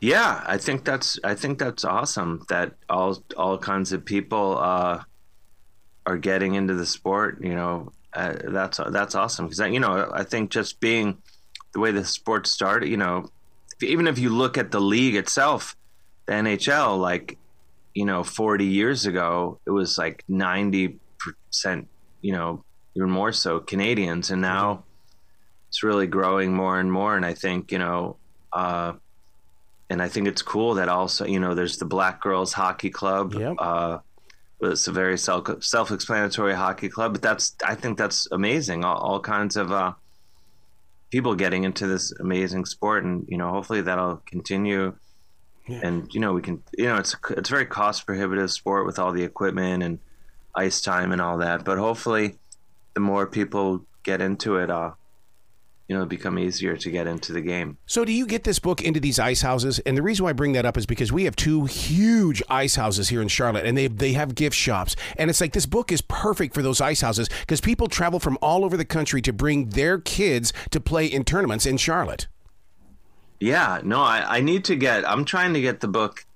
Yeah, 0.01 0.45
I 0.47 0.59
think 0.59 0.85
that's 0.85 1.19
I 1.25 1.35
think 1.35 1.59
that's 1.59 1.85
awesome 1.85 2.45
that 2.49 2.75
all 2.89 3.23
all 3.37 3.59
kinds 3.59 3.93
of 3.93 4.05
people 4.05 4.59
uh, 4.59 5.03
are 6.09 6.17
getting 6.17 6.55
into 6.55 6.75
the 6.75 6.87
sport. 6.87 7.43
You 7.43 7.55
know, 7.55 7.93
uh, 8.15 8.35
that's 8.45 8.81
that's 8.89 9.15
awesome 9.15 9.47
because 9.47 9.71
you 9.71 9.79
know 9.79 10.11
I 10.13 10.25
think 10.25 10.51
just 10.51 10.81
being 10.81 11.19
the 11.75 11.81
way 11.81 11.93
the 11.93 12.05
sport 12.05 12.47
started, 12.47 12.89
you 12.89 12.97
know, 12.97 13.31
even 13.83 14.07
if 14.07 14.19
you 14.19 14.31
look 14.31 14.57
at 14.57 14.71
the 14.71 14.81
league 14.81 15.17
itself, 15.17 15.77
the 16.27 16.33
NHL, 16.33 16.99
like 16.99 17.37
you 17.95 18.07
know, 18.07 18.23
40 18.25 18.65
years 18.65 19.07
ago, 19.07 19.61
it 19.67 19.71
was 19.71 19.99
like 19.99 20.25
90 20.29 20.99
percent, 21.19 21.89
you 22.23 22.33
know, 22.33 22.65
even 22.97 23.11
more 23.11 23.33
so 23.33 23.61
Canadians, 23.61 24.31
and 24.31 24.41
now 24.41 24.85
it's 25.69 25.83
really 25.83 26.07
growing 26.07 26.55
more 26.55 26.81
and 26.81 26.91
more. 26.91 27.17
And 27.17 27.25
I 27.25 27.35
think 27.35 27.71
you 27.71 27.79
know. 27.79 28.17
Uh, 28.51 28.95
and 29.91 30.03
I 30.03 30.09
think 30.09 30.29
it's 30.29 30.43
cool 30.43 30.75
that 30.75 30.91
also 30.91 31.25
you 31.25 31.41
know 31.41 31.55
there's 31.55 31.79
the 31.79 31.87
Black 31.87 32.21
Girls 32.21 32.53
Hockey 32.53 32.91
Club. 32.91 33.35
Yep. 33.35 33.57
Uh, 33.59 33.99
it's 34.61 34.89
a 34.89 34.93
very 34.93 35.19
self 35.19 35.63
self-explanatory 35.63 36.55
hockey 36.55 36.89
club, 36.89 37.13
but 37.13 37.23
that's 37.23 37.55
I 37.65 37.75
think 37.75 37.99
that's 37.99 38.27
amazing. 38.33 38.85
All, 38.85 38.97
all 38.97 39.21
kinds 39.21 39.57
of 39.57 39.71
uh, 39.71 39.93
people 41.11 41.35
getting 41.35 41.65
into 41.65 41.87
this 41.87 42.13
amazing 42.21 42.65
sport, 42.65 43.05
and 43.05 43.27
you 43.29 43.39
know 43.39 43.51
hopefully 43.51 43.83
that'll 43.83 44.23
continue. 44.27 44.95
Yeah. 45.67 45.81
And 45.83 46.13
you 46.15 46.21
know 46.21 46.33
we 46.33 46.43
can 46.43 46.63
you 46.77 46.87
know 46.87 46.97
it's 46.97 47.15
it's 47.31 47.51
a 47.51 47.53
very 47.53 47.67
cost 47.67 48.07
prohibitive 48.07 48.51
sport 48.51 48.87
with 48.87 48.99
all 48.99 49.13
the 49.13 49.23
equipment 49.23 49.83
and 49.83 49.99
ice 50.55 50.81
time 50.81 51.13
and 51.13 51.21
all 51.21 51.39
that, 51.39 51.65
but 51.65 51.79
hopefully 51.79 52.39
the 52.95 53.01
more 53.01 53.27
people 53.27 53.85
get 54.03 54.21
into 54.21 54.57
it, 54.57 54.71
uh, 54.71 54.93
you 55.89 55.97
know, 55.97 56.05
become 56.05 56.39
easier 56.39 56.77
to 56.77 56.91
get 56.91 57.07
into 57.07 57.33
the 57.33 57.41
game. 57.41 57.79
So, 57.87 58.05
do 58.05 58.13
you 58.13 58.27
get 58.27 58.45
this 58.45 58.59
book 58.59 58.83
into 58.83 59.01
these 59.01 59.19
ice 59.19 59.41
houses? 59.41 59.79
And 59.81 59.97
the 59.97 60.03
reason 60.03 60.25
why 60.25 60.31
I 60.31 60.35
bring 60.35 60.53
that 60.53 60.67
up 60.67 60.77
is 60.77 60.85
because 60.85 61.11
we 61.11 61.25
have 61.25 61.35
two 61.35 61.65
huge 61.65 62.43
ice 62.51 62.77
houses 62.77 63.09
here 63.09 63.23
in 63.23 63.29
Charlotte, 63.29 63.65
and 63.65 63.77
they 63.77 63.87
they 63.87 64.13
have 64.13 64.35
gift 64.35 64.55
shops. 64.55 64.95
And 65.17 65.31
it's 65.31 65.41
like 65.41 65.55
this 65.55 65.67
book 65.67 65.91
is 65.91 66.03
perfect 66.03 66.55
for 66.55 66.61
those 66.61 66.83
ice 66.83 67.01
houses 67.01 67.29
because 67.41 67.63
people 67.63 67.89
travel 67.89 68.21
from 68.21 68.37
all 68.43 68.67
over 68.67 68.77
the 68.77 68.85
country 68.85 69.23
to 69.23 69.33
bring 69.33 69.71
their 69.71 69.99
kids 69.99 70.53
to 70.71 70.81
play 70.81 71.07
in 71.07 71.25
tournaments 71.25 71.65
in 71.65 71.79
Charlotte. 71.79 72.29
Yeah, 73.41 73.81
no, 73.83 74.03
I, 74.03 74.37
I 74.37 74.41
need 74.41 74.65
to 74.67 74.77
get. 74.77 75.09
I'm 75.09 75.25
trying 75.25 75.55
to 75.55 75.61
get 75.61 75.81
the 75.81 75.89
book 75.89 76.27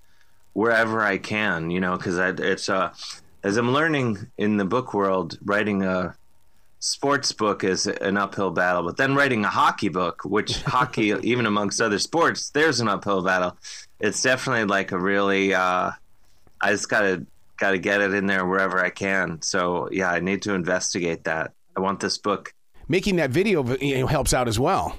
wherever 0.54 1.02
I 1.02 1.18
can, 1.18 1.70
you 1.70 1.80
know, 1.80 1.98
because 1.98 2.16
it's 2.18 2.70
uh, 2.70 2.94
as 3.42 3.58
I'm 3.58 3.72
learning 3.72 4.30
in 4.38 4.56
the 4.56 4.64
book 4.64 4.94
world, 4.94 5.38
writing 5.44 5.82
a 5.82 6.16
sports 6.82 7.30
book 7.30 7.62
is 7.62 7.86
an 7.86 8.16
uphill 8.16 8.50
battle, 8.50 8.82
but 8.82 8.96
then 8.96 9.14
writing 9.14 9.44
a 9.44 9.48
hockey 9.48 9.88
book, 9.88 10.22
which 10.24 10.62
hockey, 10.66 11.14
even 11.22 11.46
amongst 11.46 11.80
other 11.80 11.98
sports, 11.98 12.50
there's 12.50 12.80
an 12.80 12.88
uphill 12.88 13.22
battle. 13.22 13.56
It's 14.00 14.20
definitely 14.20 14.64
like 14.64 14.92
a 14.92 14.98
really. 14.98 15.54
Uh, 15.54 15.92
I 16.60 16.70
just 16.70 16.88
gotta 16.88 17.24
gotta 17.56 17.78
get 17.78 18.00
it 18.00 18.12
in 18.12 18.26
there 18.26 18.44
wherever 18.44 18.84
I 18.84 18.90
can. 18.90 19.40
So 19.42 19.88
yeah, 19.90 20.10
I 20.10 20.20
need 20.20 20.42
to 20.42 20.54
investigate 20.54 21.24
that. 21.24 21.52
I 21.76 21.80
want 21.80 22.00
this 22.00 22.18
book. 22.18 22.52
Making 22.88 23.16
that 23.16 23.30
video 23.30 23.64
you 23.76 24.00
know, 24.00 24.06
helps 24.06 24.34
out 24.34 24.48
as 24.48 24.58
well. 24.58 24.96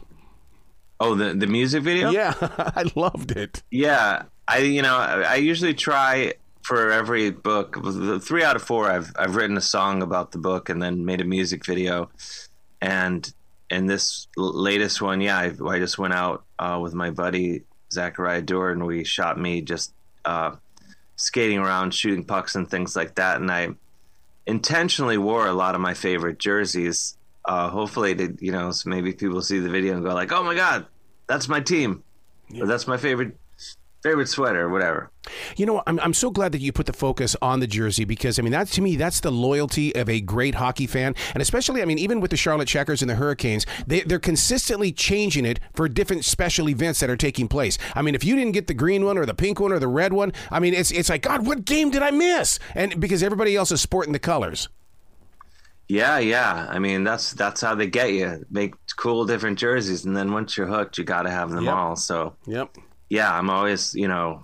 Oh, 1.00 1.16
the 1.16 1.34
the 1.34 1.48
music 1.48 1.84
video. 1.84 2.12
Yeah, 2.12 2.34
I 2.42 2.90
loved 2.96 3.32
it. 3.32 3.62
Yeah, 3.70 4.24
I 4.48 4.60
you 4.60 4.82
know 4.82 4.96
I, 4.96 5.22
I 5.22 5.36
usually 5.36 5.74
try 5.74 6.34
for 6.64 6.92
every 6.92 7.30
book, 7.30 7.78
three 8.22 8.44
out 8.44 8.56
of 8.56 8.64
four, 8.64 8.90
I've 8.90 9.12
I've 9.18 9.36
written 9.36 9.58
a 9.58 9.62
song 9.62 10.02
about 10.02 10.32
the 10.32 10.38
book 10.38 10.70
and 10.70 10.82
then 10.82 11.06
made 11.06 11.22
a 11.22 11.26
music 11.26 11.66
video, 11.66 12.10
and 12.82 13.32
in 13.70 13.86
this 13.86 14.28
latest 14.38 15.02
one, 15.02 15.20
yeah, 15.20 15.38
I, 15.38 15.52
I 15.68 15.80
just 15.80 15.98
went 15.98 16.14
out 16.14 16.46
uh, 16.60 16.80
with 16.82 16.94
my 16.94 17.10
buddy 17.10 17.64
Zachariah 17.92 18.42
Doer 18.42 18.72
and 18.72 18.86
we 18.86 19.04
shot 19.04 19.40
me 19.40 19.62
just 19.62 19.94
uh, 20.26 20.56
skating 21.16 21.60
around, 21.60 21.94
shooting 21.94 22.24
pucks 22.24 22.56
and 22.56 22.70
things 22.70 22.96
like 22.96 23.16
that, 23.16 23.42
and 23.42 23.52
I 23.52 23.70
intentionally 24.46 25.18
wore 25.18 25.48
a 25.48 25.54
lot 25.54 25.76
of 25.76 25.82
my 25.82 25.94
favorite 25.94 26.40
jerseys. 26.40 27.18
Uh, 27.46 27.70
hopefully, 27.70 28.16
to, 28.16 28.38
you 28.40 28.54
know, 28.54 28.72
so 28.72 28.90
maybe 28.90 29.12
people 29.12 29.42
see 29.42 29.60
the 29.60 29.70
video 29.70 29.96
and 29.96 30.04
go 30.04 30.14
like, 30.14 30.32
"Oh 30.32 30.44
my 30.44 30.56
god, 30.56 30.86
that's 31.28 31.50
my 31.50 31.60
team," 31.60 32.04
yeah. 32.50 32.64
or 32.64 32.68
"That's 32.68 32.88
my 32.88 32.96
favorite 32.96 33.36
favorite 34.04 34.28
sweater, 34.28 34.70
whatever. 34.70 35.10
You 35.56 35.66
know, 35.66 35.82
I'm, 35.88 35.98
I'm 36.02 36.14
so 36.14 36.30
glad 36.30 36.52
that 36.52 36.60
you 36.60 36.74
put 36.74 36.86
the 36.86 36.94
focus 36.94 37.38
on 37.42 37.62
the 37.62 37.68
jersey 37.68 38.04
because, 38.04 38.38
I 38.38 38.42
mean, 38.42 38.52
that 38.52 38.68
to 38.68 38.82
me, 38.82 38.98
that's 38.98 39.22
the 39.22 39.32
loyalty 39.32 39.96
of 39.96 40.10
a 40.10 40.20
great 40.20 40.56
hockey 40.56 40.86
fan. 40.86 41.16
And 41.34 41.42
especially, 41.42 41.82
I 41.82 41.86
mean, 41.86 41.98
even 41.98 42.20
with 42.20 42.30
the 42.30 42.38
Charlotte 42.38 42.68
Checkers 42.68 43.02
and 43.02 43.10
the 43.10 43.16
Hurricanes, 43.16 43.66
they, 43.88 44.02
they're 44.02 44.20
consistently 44.20 44.92
changing 44.92 45.46
it 45.46 45.62
for 45.74 45.88
different 45.88 46.26
special 46.26 46.70
events 46.70 47.00
that 47.00 47.10
are 47.10 47.18
taking 47.18 47.48
place. 47.48 47.78
I 47.96 48.02
mean, 48.02 48.14
if 48.14 48.26
you 48.26 48.36
didn't 48.36 48.52
get 48.52 48.68
the 48.68 48.74
green 48.74 49.06
one 49.06 49.18
or 49.18 49.26
the 49.26 49.34
pink 49.34 49.62
one 49.62 49.72
or 49.72 49.80
the 49.80 49.88
red 49.88 50.12
one, 50.12 50.34
I 50.52 50.60
mean, 50.60 50.74
it's, 50.74 50.92
it's 50.92 51.10
like, 51.10 51.22
God, 51.22 51.48
what 51.48 51.64
game 51.64 51.90
did 51.90 52.04
I 52.04 52.12
miss? 52.12 52.60
And 52.76 53.00
because 53.00 53.24
everybody 53.24 53.56
else 53.56 53.72
is 53.72 53.80
sporting 53.80 54.12
the 54.12 54.20
colors. 54.20 54.68
Yeah, 55.88 56.20
yeah. 56.20 56.68
I 56.70 56.80
mean, 56.80 57.04
that's 57.04 57.34
that's 57.34 57.60
how 57.60 57.76
they 57.76 57.88
get 57.88 58.14
you. 58.14 58.46
Make 58.50 58.74
cool 58.96 59.26
different 59.26 59.60
jerseys, 59.60 60.06
and 60.06 60.16
then 60.16 60.32
once 60.32 60.58
you're 60.58 60.66
hooked, 60.66 60.98
you 60.98 61.04
got 61.04 61.24
to 61.24 61.30
have 61.30 61.52
them 61.52 61.66
yep. 61.66 61.74
all. 61.74 61.96
So, 61.98 62.36
yep 62.48 62.74
yeah, 63.14 63.32
I'm 63.32 63.52
always, 63.52 63.94
you 63.94 64.08
know, 64.08 64.44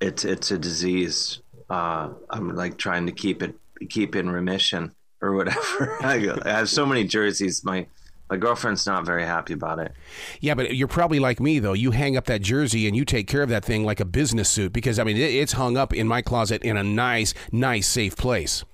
it's 0.00 0.24
it's 0.24 0.52
a 0.52 0.58
disease. 0.58 1.40
Uh, 1.68 2.10
I'm 2.30 2.54
like 2.54 2.78
trying 2.78 3.04
to 3.06 3.12
keep 3.12 3.42
it 3.42 3.56
keep 3.90 4.14
in 4.14 4.30
remission 4.30 4.94
or 5.20 5.32
whatever. 5.32 5.98
I, 6.02 6.18
have 6.44 6.68
so 6.68 6.86
many 6.86 7.02
jerseys. 7.02 7.64
My 7.64 7.88
my 8.30 8.36
girlfriend's 8.36 8.86
not 8.86 9.04
very 9.04 9.24
happy 9.24 9.54
about 9.54 9.80
it. 9.80 9.92
Yeah, 10.40 10.54
but 10.54 10.76
you're 10.76 10.86
probably 10.86 11.18
like 11.18 11.40
me 11.40 11.58
though. 11.58 11.72
You 11.72 11.90
hang 11.90 12.16
up 12.16 12.26
that 12.26 12.42
jersey 12.42 12.86
and 12.86 12.94
you 12.94 13.04
take 13.04 13.26
care 13.26 13.42
of 13.42 13.48
that 13.48 13.64
thing 13.64 13.84
like 13.84 13.98
a 13.98 14.04
business 14.04 14.48
suit 14.48 14.72
because 14.72 15.00
I 15.00 15.04
mean 15.04 15.16
it's 15.16 15.54
hung 15.54 15.76
up 15.76 15.92
in 15.92 16.06
my 16.06 16.22
closet 16.22 16.62
in 16.62 16.76
a 16.76 16.84
nice, 16.84 17.34
nice, 17.50 17.88
safe 17.88 18.14
place. 18.14 18.64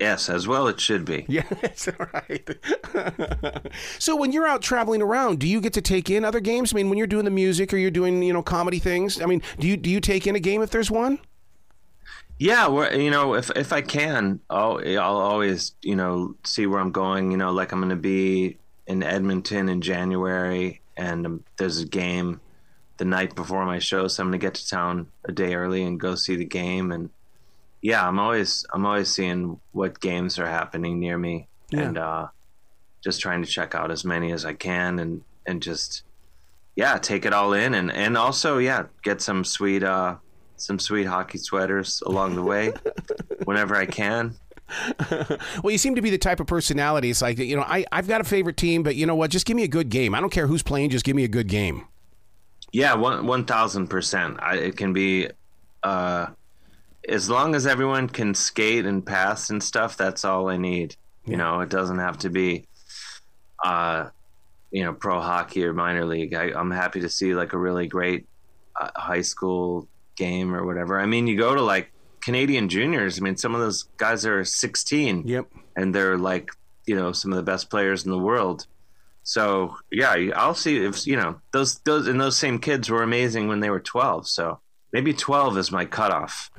Yes, 0.00 0.28
as 0.28 0.48
well 0.48 0.66
it 0.66 0.80
should 0.80 1.04
be. 1.04 1.24
Yeah, 1.28 1.46
that's 1.62 1.88
right. 1.98 2.48
so 3.98 4.16
when 4.16 4.32
you're 4.32 4.46
out 4.46 4.62
traveling 4.62 5.02
around, 5.02 5.38
do 5.38 5.46
you 5.46 5.60
get 5.60 5.72
to 5.74 5.80
take 5.80 6.10
in 6.10 6.24
other 6.24 6.40
games? 6.40 6.72
I 6.72 6.76
mean, 6.76 6.88
when 6.88 6.98
you're 6.98 7.06
doing 7.06 7.24
the 7.24 7.30
music 7.30 7.72
or 7.72 7.76
you're 7.76 7.90
doing, 7.90 8.22
you 8.22 8.32
know, 8.32 8.42
comedy 8.42 8.78
things, 8.78 9.20
I 9.20 9.26
mean, 9.26 9.42
do 9.58 9.68
you 9.68 9.76
do 9.76 9.90
you 9.90 10.00
take 10.00 10.26
in 10.26 10.34
a 10.34 10.40
game 10.40 10.62
if 10.62 10.70
there's 10.70 10.90
one? 10.90 11.18
Yeah, 12.38 12.66
well, 12.66 12.96
you 12.96 13.10
know, 13.10 13.34
if 13.34 13.50
if 13.50 13.72
I 13.72 13.82
can, 13.82 14.40
I'll 14.50 14.80
I'll 14.84 15.16
always, 15.16 15.72
you 15.82 15.94
know, 15.94 16.34
see 16.44 16.66
where 16.66 16.80
I'm 16.80 16.90
going, 16.90 17.30
you 17.30 17.36
know, 17.36 17.52
like 17.52 17.72
I'm 17.72 17.78
going 17.78 17.90
to 17.90 17.96
be 17.96 18.58
in 18.86 19.02
Edmonton 19.02 19.68
in 19.68 19.80
January 19.80 20.80
and 20.96 21.26
um, 21.26 21.44
there's 21.56 21.80
a 21.80 21.86
game 21.86 22.40
the 22.96 23.04
night 23.04 23.34
before 23.34 23.64
my 23.64 23.78
show, 23.78 24.06
so 24.08 24.22
I'm 24.22 24.28
going 24.28 24.38
to 24.40 24.44
get 24.44 24.54
to 24.54 24.68
town 24.68 25.08
a 25.24 25.32
day 25.32 25.54
early 25.54 25.82
and 25.82 25.98
go 25.98 26.14
see 26.14 26.36
the 26.36 26.44
game 26.44 26.92
and 26.92 27.10
yeah, 27.84 28.08
I'm 28.08 28.18
always 28.18 28.64
I'm 28.72 28.86
always 28.86 29.10
seeing 29.10 29.60
what 29.72 30.00
games 30.00 30.38
are 30.38 30.46
happening 30.46 30.98
near 30.98 31.18
me, 31.18 31.48
yeah. 31.68 31.80
and 31.80 31.98
uh, 31.98 32.28
just 33.02 33.20
trying 33.20 33.42
to 33.44 33.46
check 33.46 33.74
out 33.74 33.90
as 33.90 34.06
many 34.06 34.32
as 34.32 34.46
I 34.46 34.54
can, 34.54 34.98
and 34.98 35.22
and 35.44 35.62
just 35.62 36.02
yeah, 36.76 36.96
take 36.96 37.26
it 37.26 37.34
all 37.34 37.52
in, 37.52 37.74
and 37.74 37.92
and 37.92 38.16
also 38.16 38.56
yeah, 38.56 38.84
get 39.02 39.20
some 39.20 39.44
sweet 39.44 39.82
uh, 39.82 40.16
some 40.56 40.78
sweet 40.78 41.04
hockey 41.04 41.36
sweaters 41.36 42.02
along 42.06 42.36
the 42.36 42.42
way, 42.42 42.72
whenever 43.44 43.76
I 43.76 43.84
can. 43.84 44.34
well, 45.62 45.70
you 45.70 45.76
seem 45.76 45.94
to 45.94 46.00
be 46.00 46.08
the 46.08 46.16
type 46.16 46.40
of 46.40 46.46
personality. 46.46 47.10
It's 47.10 47.20
like 47.20 47.36
you 47.36 47.54
know, 47.54 47.64
I 47.68 47.84
I've 47.92 48.08
got 48.08 48.22
a 48.22 48.24
favorite 48.24 48.56
team, 48.56 48.82
but 48.82 48.96
you 48.96 49.04
know 49.04 49.14
what? 49.14 49.30
Just 49.30 49.44
give 49.44 49.58
me 49.58 49.62
a 49.62 49.68
good 49.68 49.90
game. 49.90 50.14
I 50.14 50.20
don't 50.20 50.32
care 50.32 50.46
who's 50.46 50.62
playing. 50.62 50.88
Just 50.88 51.04
give 51.04 51.16
me 51.16 51.24
a 51.24 51.28
good 51.28 51.48
game. 51.48 51.86
Yeah, 52.72 52.94
one 52.94 53.26
one 53.26 53.44
thousand 53.44 53.88
percent. 53.88 54.38
It 54.42 54.78
can 54.78 54.94
be. 54.94 55.28
Uh, 55.82 56.28
as 57.08 57.28
long 57.28 57.54
as 57.54 57.66
everyone 57.66 58.08
can 58.08 58.34
skate 58.34 58.86
and 58.86 59.04
pass 59.04 59.50
and 59.50 59.62
stuff, 59.62 59.96
that's 59.96 60.24
all 60.24 60.48
I 60.48 60.56
need. 60.56 60.96
You 61.26 61.36
know, 61.36 61.60
it 61.60 61.70
doesn't 61.70 61.98
have 61.98 62.18
to 62.18 62.30
be, 62.30 62.66
uh, 63.64 64.08
you 64.70 64.84
know, 64.84 64.92
pro 64.92 65.20
hockey 65.20 65.64
or 65.64 65.72
minor 65.72 66.04
league. 66.04 66.34
I, 66.34 66.58
am 66.58 66.70
happy 66.70 67.00
to 67.00 67.08
see 67.08 67.34
like 67.34 67.52
a 67.52 67.58
really 67.58 67.86
great 67.86 68.26
uh, 68.78 68.90
high 68.94 69.22
school 69.22 69.88
game 70.16 70.54
or 70.54 70.66
whatever. 70.66 71.00
I 71.00 71.06
mean, 71.06 71.26
you 71.26 71.36
go 71.36 71.54
to 71.54 71.62
like 71.62 71.92
Canadian 72.20 72.68
juniors. 72.68 73.18
I 73.18 73.22
mean, 73.22 73.36
some 73.36 73.54
of 73.54 73.60
those 73.60 73.84
guys 73.96 74.26
are 74.26 74.44
16. 74.44 75.26
Yep. 75.26 75.46
And 75.76 75.94
they're 75.94 76.18
like, 76.18 76.50
you 76.86 76.94
know, 76.94 77.12
some 77.12 77.32
of 77.32 77.36
the 77.36 77.42
best 77.42 77.70
players 77.70 78.04
in 78.04 78.10
the 78.10 78.18
world. 78.18 78.66
So 79.24 79.76
yeah, 79.90 80.14
I'll 80.36 80.54
see 80.54 80.84
if 80.84 81.06
you 81.06 81.16
know 81.16 81.40
those 81.52 81.78
those 81.80 82.06
and 82.08 82.20
those 82.20 82.36
same 82.36 82.58
kids 82.58 82.90
were 82.90 83.02
amazing 83.02 83.48
when 83.48 83.60
they 83.60 83.70
were 83.70 83.80
12. 83.80 84.28
So 84.28 84.60
maybe 84.94 85.12
12 85.12 85.58
is 85.58 85.72
my 85.72 85.84
cutoff 85.84 86.50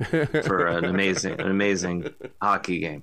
for 0.44 0.66
an 0.66 0.84
amazing 0.94 1.40
an 1.40 1.50
amazing 1.50 2.14
hockey 2.40 2.78
game. 2.78 3.02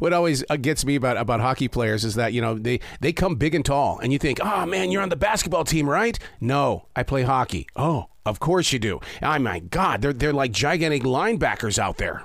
What 0.00 0.12
always 0.12 0.44
uh, 0.50 0.56
gets 0.56 0.84
me 0.84 0.96
about 0.96 1.16
about 1.16 1.40
hockey 1.40 1.68
players 1.68 2.04
is 2.04 2.16
that 2.16 2.34
you 2.34 2.42
know 2.42 2.58
they 2.58 2.80
they 3.00 3.14
come 3.14 3.36
big 3.36 3.54
and 3.54 3.64
tall 3.64 3.98
and 4.00 4.12
you 4.12 4.18
think 4.18 4.40
oh 4.42 4.66
man 4.66 4.90
you're 4.90 5.02
on 5.02 5.08
the 5.08 5.16
basketball 5.16 5.64
team 5.64 5.88
right? 5.88 6.18
No 6.40 6.86
i 6.94 7.02
play 7.02 7.22
hockey. 7.22 7.66
Oh 7.76 8.06
of 8.26 8.40
course 8.40 8.72
you 8.72 8.78
do. 8.78 9.00
Oh 9.22 9.38
my 9.38 9.60
god 9.60 10.02
they're 10.02 10.12
they're 10.12 10.34
like 10.34 10.52
gigantic 10.52 11.04
linebackers 11.04 11.78
out 11.78 11.96
there. 11.96 12.24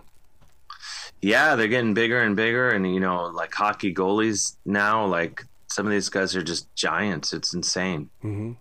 Yeah 1.22 1.56
they're 1.56 1.70
getting 1.70 1.94
bigger 1.94 2.22
and 2.22 2.36
bigger 2.36 2.72
and 2.72 2.92
you 2.92 3.00
know 3.00 3.28
like 3.28 3.54
hockey 3.54 3.94
goalies 3.94 4.56
now 4.66 5.06
like 5.06 5.46
some 5.68 5.86
of 5.86 5.92
these 5.94 6.10
guys 6.10 6.36
are 6.36 6.44
just 6.44 6.74
giants. 6.76 7.32
It's 7.32 7.54
insane. 7.54 8.10
Mm-hmm. 8.24 8.54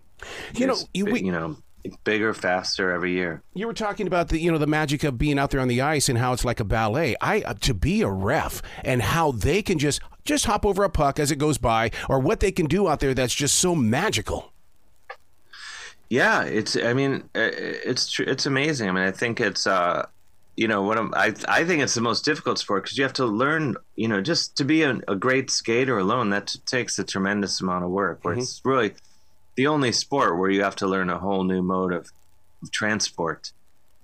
you 0.53 0.67
know 0.67 0.77
you, 0.93 1.05
we, 1.05 1.23
you 1.23 1.31
know 1.31 1.57
bigger, 2.03 2.33
faster 2.33 2.91
every 2.91 3.11
year. 3.11 3.41
You 3.53 3.67
were 3.67 3.73
talking 3.73 4.07
about 4.07 4.29
the 4.29 4.39
you 4.39 4.51
know 4.51 4.57
the 4.57 4.67
magic 4.67 5.03
of 5.03 5.17
being 5.17 5.39
out 5.39 5.51
there 5.51 5.59
on 5.59 5.67
the 5.67 5.81
ice 5.81 6.09
and 6.09 6.17
how 6.17 6.33
it's 6.33 6.45
like 6.45 6.59
a 6.59 6.63
ballet. 6.63 7.15
I 7.21 7.41
uh, 7.41 7.53
to 7.61 7.73
be 7.73 8.01
a 8.01 8.09
ref 8.09 8.61
and 8.83 9.01
how 9.01 9.31
they 9.31 9.61
can 9.61 9.79
just 9.79 10.01
just 10.23 10.45
hop 10.45 10.65
over 10.65 10.83
a 10.83 10.89
puck 10.89 11.19
as 11.19 11.31
it 11.31 11.37
goes 11.37 11.57
by, 11.57 11.91
or 12.09 12.19
what 12.19 12.39
they 12.39 12.51
can 12.51 12.65
do 12.65 12.87
out 12.87 12.99
there 12.99 13.13
that's 13.13 13.35
just 13.35 13.55
so 13.55 13.75
magical. 13.75 14.51
Yeah, 16.09 16.43
it's. 16.43 16.75
I 16.75 16.93
mean, 16.93 17.29
uh, 17.35 17.49
it's 17.53 18.19
it's 18.19 18.45
amazing. 18.45 18.89
I 18.89 18.91
mean, 18.91 19.03
I 19.03 19.11
think 19.11 19.39
it's. 19.39 19.67
uh 19.67 20.05
you 20.57 20.67
know 20.67 20.81
what 20.81 20.97
I'm, 20.97 21.13
I 21.15 21.33
I 21.47 21.63
think 21.63 21.81
it's 21.81 21.93
the 21.93 22.01
most 22.01 22.25
difficult 22.25 22.59
sport 22.59 22.83
because 22.83 22.97
you 22.97 23.03
have 23.03 23.13
to 23.13 23.25
learn 23.25 23.77
you 23.95 24.07
know 24.07 24.21
just 24.21 24.57
to 24.57 24.65
be 24.65 24.83
a, 24.83 24.99
a 25.07 25.15
great 25.15 25.49
skater 25.49 25.97
alone 25.97 26.29
that 26.31 26.53
takes 26.65 26.99
a 26.99 27.03
tremendous 27.03 27.61
amount 27.61 27.85
of 27.85 27.89
work 27.89 28.19
where 28.23 28.33
mm-hmm. 28.33 28.41
it's 28.41 28.61
really 28.65 28.93
the 29.61 29.67
only 29.67 29.91
sport 29.91 30.39
where 30.39 30.49
you 30.49 30.63
have 30.63 30.75
to 30.75 30.87
learn 30.87 31.11
a 31.11 31.19
whole 31.19 31.43
new 31.43 31.61
mode 31.61 31.93
of, 31.93 32.09
transport, 32.71 33.51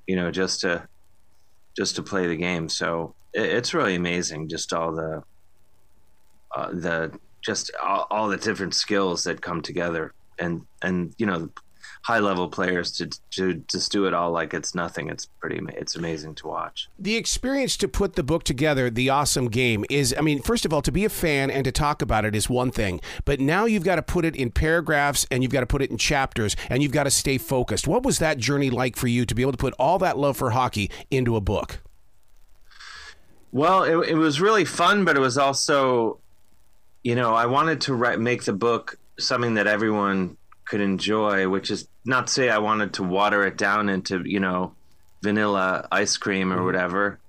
you 0.07 0.15
know, 0.15 0.31
just 0.31 0.61
to 0.61 0.87
just 1.75 1.95
to 1.95 2.03
play 2.03 2.25
the 2.27 2.35
game. 2.35 2.69
So 2.69 3.13
it, 3.33 3.49
it's 3.57 3.73
really 3.73 3.95
amazing, 3.95 4.49
just 4.49 4.71
all 4.73 4.91
the 4.91 5.23
uh, 6.55 6.69
the 6.71 7.19
just 7.43 7.71
all, 7.83 8.05
all 8.11 8.27
the 8.27 8.37
different 8.37 8.75
skills 8.75 9.23
that 9.23 9.41
come 9.41 9.61
together, 9.61 10.13
and 10.37 10.65
and 10.83 11.13
you 11.17 11.25
know 11.25 11.49
high 12.03 12.19
level 12.19 12.47
players 12.47 12.91
to 12.93 13.09
to 13.31 13.55
just 13.67 13.91
do 13.91 14.05
it 14.05 14.13
all 14.13 14.31
like 14.31 14.53
it's 14.53 14.73
nothing. 14.73 15.09
It's 15.09 15.25
pretty 15.25 15.59
it's 15.73 15.95
amazing 15.95 16.35
to 16.35 16.47
watch. 16.47 16.89
The 16.97 17.15
experience 17.15 17.77
to 17.77 17.87
put 17.87 18.15
the 18.15 18.23
book 18.23 18.43
together, 18.43 18.89
the 18.89 19.09
awesome 19.09 19.47
game 19.49 19.85
is 19.89 20.15
I 20.17 20.21
mean, 20.21 20.41
first 20.41 20.65
of 20.65 20.73
all, 20.73 20.81
to 20.81 20.91
be 20.91 21.05
a 21.05 21.09
fan 21.09 21.49
and 21.51 21.63
to 21.65 21.71
talk 21.71 22.01
about 22.01 22.25
it 22.25 22.35
is 22.35 22.49
one 22.49 22.71
thing, 22.71 23.01
but 23.25 23.39
now 23.39 23.65
you've 23.65 23.83
got 23.83 23.95
to 23.95 24.01
put 24.01 24.25
it 24.25 24.35
in 24.35 24.51
paragraphs 24.51 25.25
and 25.31 25.43
you've 25.43 25.51
got 25.51 25.61
to 25.61 25.67
put 25.67 25.81
it 25.81 25.91
in 25.91 25.97
chapters 25.97 26.55
and 26.69 26.81
you've 26.81 26.91
got 26.91 27.03
to 27.03 27.11
stay 27.11 27.37
focused. 27.37 27.87
What 27.87 28.03
was 28.03 28.19
that 28.19 28.37
journey 28.37 28.69
like 28.69 28.95
for 28.95 29.07
you 29.07 29.25
to 29.25 29.35
be 29.35 29.41
able 29.41 29.53
to 29.53 29.57
put 29.57 29.73
all 29.79 29.99
that 29.99 30.17
love 30.17 30.37
for 30.37 30.51
hockey 30.51 30.89
into 31.11 31.35
a 31.35 31.41
book? 31.41 31.81
Well, 33.51 33.83
it, 33.83 34.09
it 34.09 34.15
was 34.15 34.41
really 34.41 34.65
fun, 34.65 35.05
but 35.05 35.15
it 35.15 35.19
was 35.19 35.37
also, 35.37 36.19
you 37.03 37.15
know, 37.15 37.33
I 37.33 37.45
wanted 37.45 37.81
to 37.81 37.93
write, 37.93 38.19
make 38.19 38.43
the 38.43 38.53
book 38.53 38.97
something 39.17 39.55
that 39.55 39.67
everyone 39.67 40.37
could 40.67 40.81
enjoy, 40.81 41.49
which 41.49 41.71
is 41.71 41.87
not 42.05 42.27
to 42.27 42.33
say 42.33 42.49
I 42.49 42.57
wanted 42.59 42.93
to 42.95 43.03
water 43.03 43.45
it 43.45 43.57
down 43.57 43.89
into 43.89 44.21
you 44.25 44.39
know 44.39 44.73
vanilla 45.23 45.87
ice 45.91 46.17
cream 46.17 46.51
or 46.51 46.57
mm-hmm. 46.57 46.65
whatever, 46.65 47.19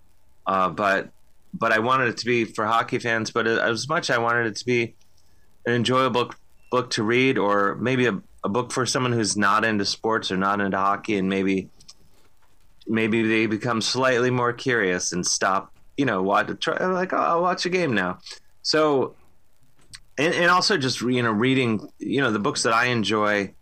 uh, 0.47 0.69
but 0.69 1.11
but 1.55 1.73
I 1.73 1.79
wanted 1.79 2.09
it 2.09 2.19
to 2.19 2.27
be 2.27 2.45
for 2.45 2.67
hockey 2.67 2.99
fans. 2.99 3.31
But 3.31 3.47
as 3.47 3.89
much 3.89 4.11
I 4.11 4.19
wanted 4.19 4.47
it 4.47 4.57
to 4.57 4.67
be 4.67 4.95
an 5.67 5.75
enjoyable 5.75 6.33
book 6.71 6.91
to 6.91 7.03
read, 7.03 7.39
or 7.39 7.77
maybe 7.77 8.07
a, 8.07 8.21
a 8.45 8.49
book 8.49 8.73
for 8.73 8.85
someone 8.85 9.13
who's 9.13 9.37
not 9.37 9.65
into 9.65 9.85
sports 9.85 10.31
or 10.31 10.37
not 10.37 10.61
into 10.61 10.77
hockey, 10.77 11.17
and 11.17 11.29
maybe 11.29 11.69
maybe 12.87 13.23
they 13.23 13.47
become 13.47 13.81
slightly 13.81 14.31
more 14.31 14.53
curious 14.53 15.13
and 15.13 15.27
stop. 15.27 15.73
You 15.97 16.05
know, 16.05 16.23
watch 16.23 16.51
try 16.61 16.85
like 16.87 17.13
oh, 17.13 17.17
I'll 17.17 17.43
watch 17.43 17.67
a 17.67 17.71
game 17.71 17.95
now. 17.95 18.19
So 18.63 19.15
and, 20.19 20.35
and 20.35 20.51
also 20.51 20.77
just 20.77 21.01
you 21.01 21.23
know 21.23 21.31
reading 21.31 21.89
you 21.99 22.21
know 22.21 22.31
the 22.31 22.39
books 22.39 22.63
that 22.65 22.73
I 22.73 22.87
enjoy. 22.87 23.55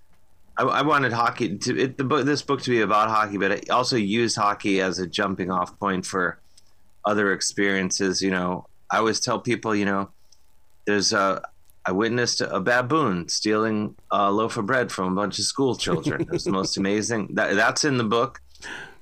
I, 0.58 0.62
I 0.62 0.82
wanted 0.82 1.12
hockey 1.12 1.58
to 1.58 1.78
it, 1.78 1.98
the 1.98 2.04
book 2.04 2.24
this 2.24 2.42
book 2.42 2.62
to 2.62 2.70
be 2.70 2.80
about 2.80 3.08
hockey, 3.08 3.36
but 3.36 3.52
I 3.52 3.60
also 3.70 3.96
used 3.96 4.36
hockey 4.36 4.80
as 4.80 4.98
a 4.98 5.06
jumping 5.06 5.50
off 5.50 5.78
point 5.78 6.06
for 6.06 6.40
other 7.04 7.32
experiences. 7.32 8.22
You 8.22 8.30
know, 8.30 8.66
I 8.90 8.98
always 8.98 9.20
tell 9.20 9.38
people, 9.38 9.74
you 9.74 9.84
know, 9.84 10.10
there's 10.86 11.12
a 11.12 11.42
I 11.84 11.92
witnessed 11.92 12.40
a 12.40 12.58
baboon 12.58 13.28
stealing 13.28 13.94
a 14.10 14.32
loaf 14.32 14.56
of 14.56 14.66
bread 14.66 14.90
from 14.90 15.12
a 15.12 15.14
bunch 15.14 15.38
of 15.38 15.44
school 15.44 15.76
children. 15.76 16.22
It 16.22 16.30
was 16.30 16.44
the 16.44 16.50
most 16.50 16.76
amazing. 16.78 17.34
That, 17.34 17.54
that's 17.54 17.84
in 17.84 17.96
the 17.96 18.04
book. 18.04 18.40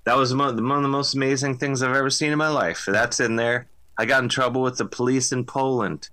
That 0.05 0.19
was 0.19 0.35
one 0.35 0.49
of 0.51 0.57
the 0.57 0.63
most 0.63 1.15
amazing 1.15 1.57
things 1.57 1.83
I've 1.83 1.97
ever 1.97 2.11
seen 2.11 2.31
in 2.31 2.37
my 2.37 2.51
life. 2.51 2.85
That's 2.87 3.21
in 3.21 3.37
there. 3.37 3.69
I 3.97 4.05
got 4.05 4.23
in 4.23 4.29
trouble 4.29 4.61
with 4.61 4.77
the 4.77 4.85
police 4.85 5.33
in 5.33 5.47
Poland. 5.47 6.11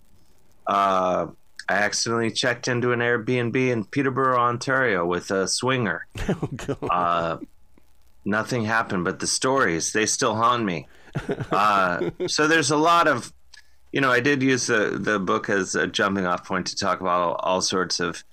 Uh, 0.68 1.28
I 1.70 1.74
accidentally 1.76 2.32
checked 2.32 2.68
into 2.68 2.92
an 2.92 3.00
Airbnb 3.00 3.56
in 3.56 3.86
Peterborough, 3.86 4.40
Ontario, 4.40 5.06
with 5.06 5.32
a 5.32 5.48
swinger. 5.48 6.08
Oh, 6.84 6.88
uh, 6.88 7.38
nothing 8.26 8.66
happened, 8.66 9.04
but 9.04 9.20
the 9.20 9.28
stories 9.28 9.94
they 9.94 10.06
still 10.06 10.36
haunt 10.36 10.64
me. 10.64 10.88
Uh, 11.52 12.12
so 12.28 12.48
there's 12.48 12.72
a 12.72 12.78
lot 12.78 13.08
of, 13.08 13.34
you 13.92 14.02
know, 14.02 14.12
I 14.12 14.20
did 14.20 14.42
use 14.42 14.68
the 14.68 14.98
the 15.00 15.20
book 15.20 15.50
as 15.50 15.76
a 15.76 15.88
jumping 15.88 16.26
off 16.26 16.46
point 16.46 16.68
to 16.68 16.76
talk 16.76 17.02
about 17.02 17.22
all, 17.22 17.36
all 17.36 17.62
sorts 17.62 18.00
of 18.00 18.24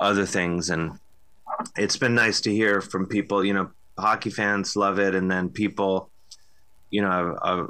other 0.00 0.26
things, 0.26 0.70
and 0.70 0.98
it's 1.76 1.96
been 1.96 2.14
nice 2.14 2.40
to 2.42 2.52
hear 2.52 2.80
from 2.80 3.06
people. 3.06 3.44
You 3.44 3.54
know, 3.54 3.70
hockey 3.98 4.30
fans 4.30 4.76
love 4.76 4.98
it, 4.98 5.14
and 5.14 5.30
then 5.30 5.50
people, 5.50 6.10
you 6.90 7.02
know, 7.02 7.38
I've, 7.42 7.68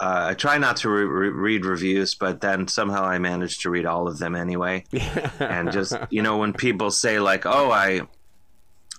uh, 0.00 0.28
I 0.30 0.34
try 0.34 0.58
not 0.58 0.76
to 0.78 0.88
re- 0.88 1.04
re- 1.04 1.28
read 1.30 1.64
reviews, 1.64 2.14
but 2.14 2.40
then 2.40 2.68
somehow 2.68 3.04
I 3.04 3.18
manage 3.18 3.58
to 3.60 3.70
read 3.70 3.84
all 3.84 4.06
of 4.06 4.18
them 4.18 4.36
anyway. 4.36 4.84
and 5.40 5.72
just 5.72 5.96
you 6.10 6.22
know, 6.22 6.36
when 6.36 6.52
people 6.52 6.90
say 6.90 7.18
like, 7.18 7.46
"Oh, 7.46 7.70
I, 7.70 8.02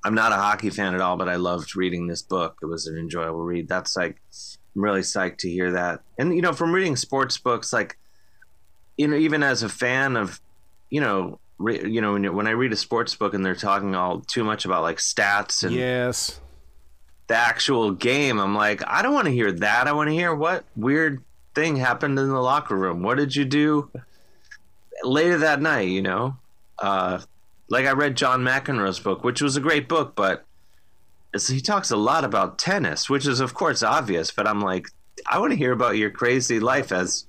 I'm 0.03 0.13
not 0.13 0.33
a 0.33 0.35
hockey 0.35 0.69
fan 0.69 0.95
at 0.95 1.01
all, 1.01 1.15
but 1.15 1.29
I 1.29 1.37
loved 1.37 1.75
reading 1.75 2.07
this 2.07 2.21
book. 2.21 2.57
It 2.61 2.65
was 2.65 2.87
an 2.87 2.97
enjoyable 2.97 3.43
read." 3.43 3.69
That's 3.69 3.95
like, 3.95 4.21
I'm 4.75 4.83
really 4.83 5.01
psyched 5.01 5.37
to 5.39 5.49
hear 5.49 5.71
that. 5.71 6.01
And 6.17 6.35
you 6.35 6.41
know, 6.41 6.53
from 6.53 6.73
reading 6.73 6.97
sports 6.97 7.37
books, 7.37 7.71
like, 7.71 7.97
you 8.97 9.07
know, 9.07 9.15
even 9.15 9.41
as 9.41 9.63
a 9.63 9.69
fan 9.69 10.17
of, 10.17 10.41
you 10.89 10.99
know, 10.99 11.39
re- 11.59 11.89
you 11.89 12.01
know, 12.01 12.13
when, 12.13 12.35
when 12.35 12.47
I 12.47 12.51
read 12.51 12.73
a 12.73 12.77
sports 12.77 13.15
book 13.15 13.33
and 13.33 13.45
they're 13.45 13.55
talking 13.55 13.95
all 13.95 14.19
too 14.19 14.43
much 14.43 14.65
about 14.65 14.83
like 14.83 14.97
stats 14.97 15.63
and 15.63 15.73
yes 15.73 16.41
the 17.29 17.35
actual 17.35 17.91
game, 17.91 18.39
I'm 18.39 18.55
like, 18.55 18.81
I 18.87 19.03
don't 19.03 19.13
want 19.13 19.25
to 19.25 19.31
hear 19.31 19.51
that. 19.51 19.87
I 19.87 19.93
want 19.93 20.09
to 20.09 20.13
hear 20.13 20.33
what 20.33 20.65
weird 20.75 21.23
thing 21.53 21.77
happened 21.77 22.17
in 22.17 22.27
the 22.27 22.41
locker 22.41 22.75
room. 22.75 23.03
What 23.03 23.17
did 23.17 23.35
you 23.35 23.45
do 23.45 23.91
later 25.03 25.37
that 25.37 25.61
night? 25.61 25.89
You 25.89 26.01
know, 26.01 26.37
uh, 26.79 27.21
like 27.69 27.85
I 27.85 27.91
read 27.91 28.17
John 28.17 28.41
McEnroe's 28.41 28.99
book, 28.99 29.23
which 29.23 29.43
was 29.43 29.55
a 29.55 29.61
great 29.61 29.87
book, 29.87 30.15
but 30.15 30.43
he 31.47 31.61
talks 31.61 31.91
a 31.91 31.95
lot 31.95 32.23
about 32.23 32.57
tennis, 32.57 33.11
which 33.11 33.27
is 33.27 33.39
of 33.39 33.53
course 33.53 33.83
obvious. 33.83 34.31
But 34.31 34.47
I'm 34.47 34.59
like, 34.59 34.87
I 35.27 35.37
want 35.37 35.51
to 35.51 35.57
hear 35.57 35.71
about 35.71 35.97
your 35.97 36.09
crazy 36.09 36.59
life 36.59 36.91
as 36.91 37.27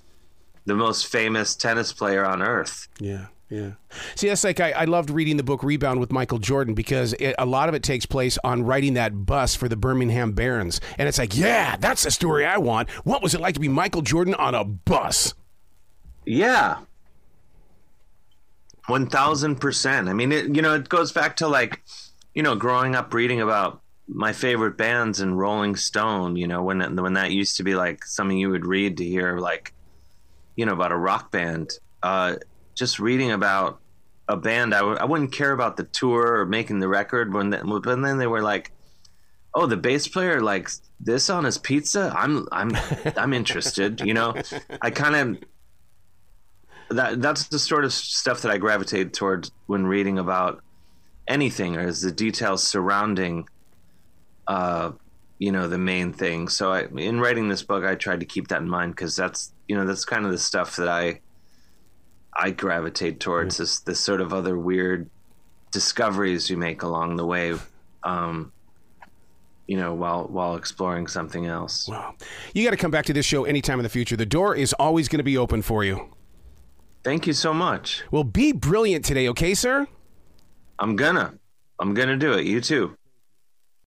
the 0.64 0.74
most 0.74 1.08
famous 1.08 1.54
tennis 1.54 1.92
player 1.92 2.24
on 2.24 2.40
earth. 2.40 2.88
Yeah. 2.98 3.26
Yeah. 3.50 3.72
See, 4.14 4.28
that's 4.28 4.44
like 4.44 4.60
I, 4.60 4.70
I 4.70 4.84
loved 4.84 5.10
reading 5.10 5.36
the 5.36 5.42
book 5.42 5.64
Rebound 5.64 5.98
with 5.98 6.12
Michael 6.12 6.38
Jordan 6.38 6.72
because 6.72 7.14
it, 7.14 7.34
a 7.36 7.44
lot 7.44 7.68
of 7.68 7.74
it 7.74 7.82
takes 7.82 8.06
place 8.06 8.38
on 8.44 8.62
riding 8.62 8.94
that 8.94 9.26
bus 9.26 9.56
for 9.56 9.68
the 9.68 9.76
Birmingham 9.76 10.32
Barons. 10.32 10.80
And 10.98 11.08
it's 11.08 11.18
like, 11.18 11.36
yeah, 11.36 11.76
that's 11.76 12.04
the 12.04 12.12
story 12.12 12.46
I 12.46 12.58
want. 12.58 12.88
What 13.04 13.22
was 13.22 13.34
it 13.34 13.40
like 13.40 13.54
to 13.54 13.60
be 13.60 13.68
Michael 13.68 14.02
Jordan 14.02 14.34
on 14.34 14.54
a 14.54 14.62
bus? 14.62 15.34
Yeah. 16.24 16.78
1000%. 18.88 20.08
I 20.08 20.12
mean, 20.12 20.30
it, 20.30 20.54
you 20.54 20.62
know, 20.62 20.74
it 20.74 20.88
goes 20.88 21.10
back 21.10 21.36
to 21.36 21.48
like, 21.48 21.82
you 22.34 22.44
know, 22.44 22.54
growing 22.54 22.94
up 22.94 23.12
reading 23.12 23.40
about 23.40 23.80
my 24.06 24.32
favorite 24.32 24.76
bands 24.76 25.20
and 25.20 25.36
Rolling 25.36 25.74
Stone, 25.74 26.36
you 26.36 26.46
know, 26.46 26.62
when, 26.62 26.96
when 26.96 27.14
that 27.14 27.32
used 27.32 27.56
to 27.56 27.64
be 27.64 27.74
like 27.74 28.04
something 28.04 28.38
you 28.38 28.50
would 28.50 28.66
read 28.66 28.96
to 28.98 29.04
hear 29.04 29.38
like, 29.38 29.74
you 30.54 30.66
know, 30.66 30.72
about 30.72 30.92
a 30.92 30.96
rock 30.96 31.32
band. 31.32 31.72
Uh, 32.02 32.36
just 32.74 32.98
reading 32.98 33.32
about 33.32 33.80
a 34.28 34.36
band, 34.36 34.74
I 34.74 34.78
w- 34.78 34.98
I 34.98 35.04
wouldn't 35.04 35.32
care 35.32 35.52
about 35.52 35.76
the 35.76 35.84
tour 35.84 36.40
or 36.40 36.46
making 36.46 36.80
the 36.80 36.88
record 36.88 37.34
when, 37.34 37.50
the, 37.50 37.58
when 37.58 38.02
then 38.02 38.18
they 38.18 38.26
were 38.26 38.42
like, 38.42 38.72
oh, 39.54 39.66
the 39.66 39.76
bass 39.76 40.06
player 40.06 40.40
likes 40.40 40.82
this 41.00 41.30
on 41.30 41.44
his 41.44 41.58
pizza. 41.58 42.12
I'm 42.16 42.46
I'm 42.52 42.70
I'm 43.16 43.32
interested. 43.32 44.00
You 44.00 44.14
know, 44.14 44.34
I 44.80 44.90
kind 44.90 45.16
of 45.16 46.96
that 46.96 47.22
that's 47.22 47.44
the 47.48 47.58
sort 47.58 47.84
of 47.84 47.92
stuff 47.92 48.42
that 48.42 48.50
I 48.50 48.58
gravitate 48.58 49.12
towards 49.12 49.50
when 49.66 49.86
reading 49.86 50.18
about 50.18 50.62
anything, 51.28 51.76
or 51.76 51.86
is 51.86 52.02
the 52.02 52.12
details 52.12 52.66
surrounding, 52.66 53.48
uh, 54.46 54.92
you 55.38 55.52
know, 55.52 55.68
the 55.68 55.78
main 55.78 56.12
thing. 56.12 56.48
So 56.48 56.72
I, 56.72 56.86
in 56.96 57.20
writing 57.20 57.48
this 57.48 57.62
book, 57.62 57.84
I 57.84 57.94
tried 57.94 58.20
to 58.20 58.26
keep 58.26 58.48
that 58.48 58.60
in 58.60 58.68
mind 58.68 58.94
because 58.94 59.16
that's 59.16 59.52
you 59.68 59.76
know 59.76 59.86
that's 59.86 60.04
kind 60.04 60.24
of 60.24 60.32
the 60.32 60.38
stuff 60.38 60.76
that 60.76 60.88
I 60.88 61.20
I 62.36 62.50
gravitate 62.50 63.20
towards 63.20 63.54
mm-hmm. 63.54 63.62
this 63.62 63.80
this 63.80 64.00
sort 64.00 64.20
of 64.20 64.32
other 64.32 64.58
weird 64.58 65.08
discoveries 65.72 66.50
you 66.50 66.56
make 66.56 66.82
along 66.82 67.16
the 67.16 67.26
way. 67.26 67.54
Um, 68.02 68.52
you 69.66 69.76
know, 69.76 69.94
while 69.94 70.24
while 70.24 70.56
exploring 70.56 71.06
something 71.06 71.46
else. 71.46 71.88
Wow. 71.88 72.14
You 72.54 72.64
got 72.64 72.70
to 72.70 72.76
come 72.76 72.90
back 72.90 73.06
to 73.06 73.12
this 73.12 73.24
show 73.24 73.44
anytime 73.44 73.78
in 73.78 73.84
the 73.84 73.88
future. 73.88 74.16
The 74.16 74.26
door 74.26 74.56
is 74.56 74.72
always 74.74 75.08
going 75.08 75.18
to 75.18 75.24
be 75.24 75.38
open 75.38 75.62
for 75.62 75.84
you. 75.84 76.10
Thank 77.04 77.26
you 77.26 77.32
so 77.32 77.54
much. 77.54 78.02
Well, 78.10 78.24
be 78.24 78.52
brilliant 78.52 79.04
today, 79.04 79.28
okay, 79.28 79.54
sir? 79.54 79.86
I'm 80.80 80.96
gonna. 80.96 81.34
I'm 81.78 81.94
gonna 81.94 82.16
do 82.16 82.32
it. 82.32 82.46
You 82.46 82.60
too. 82.60 82.96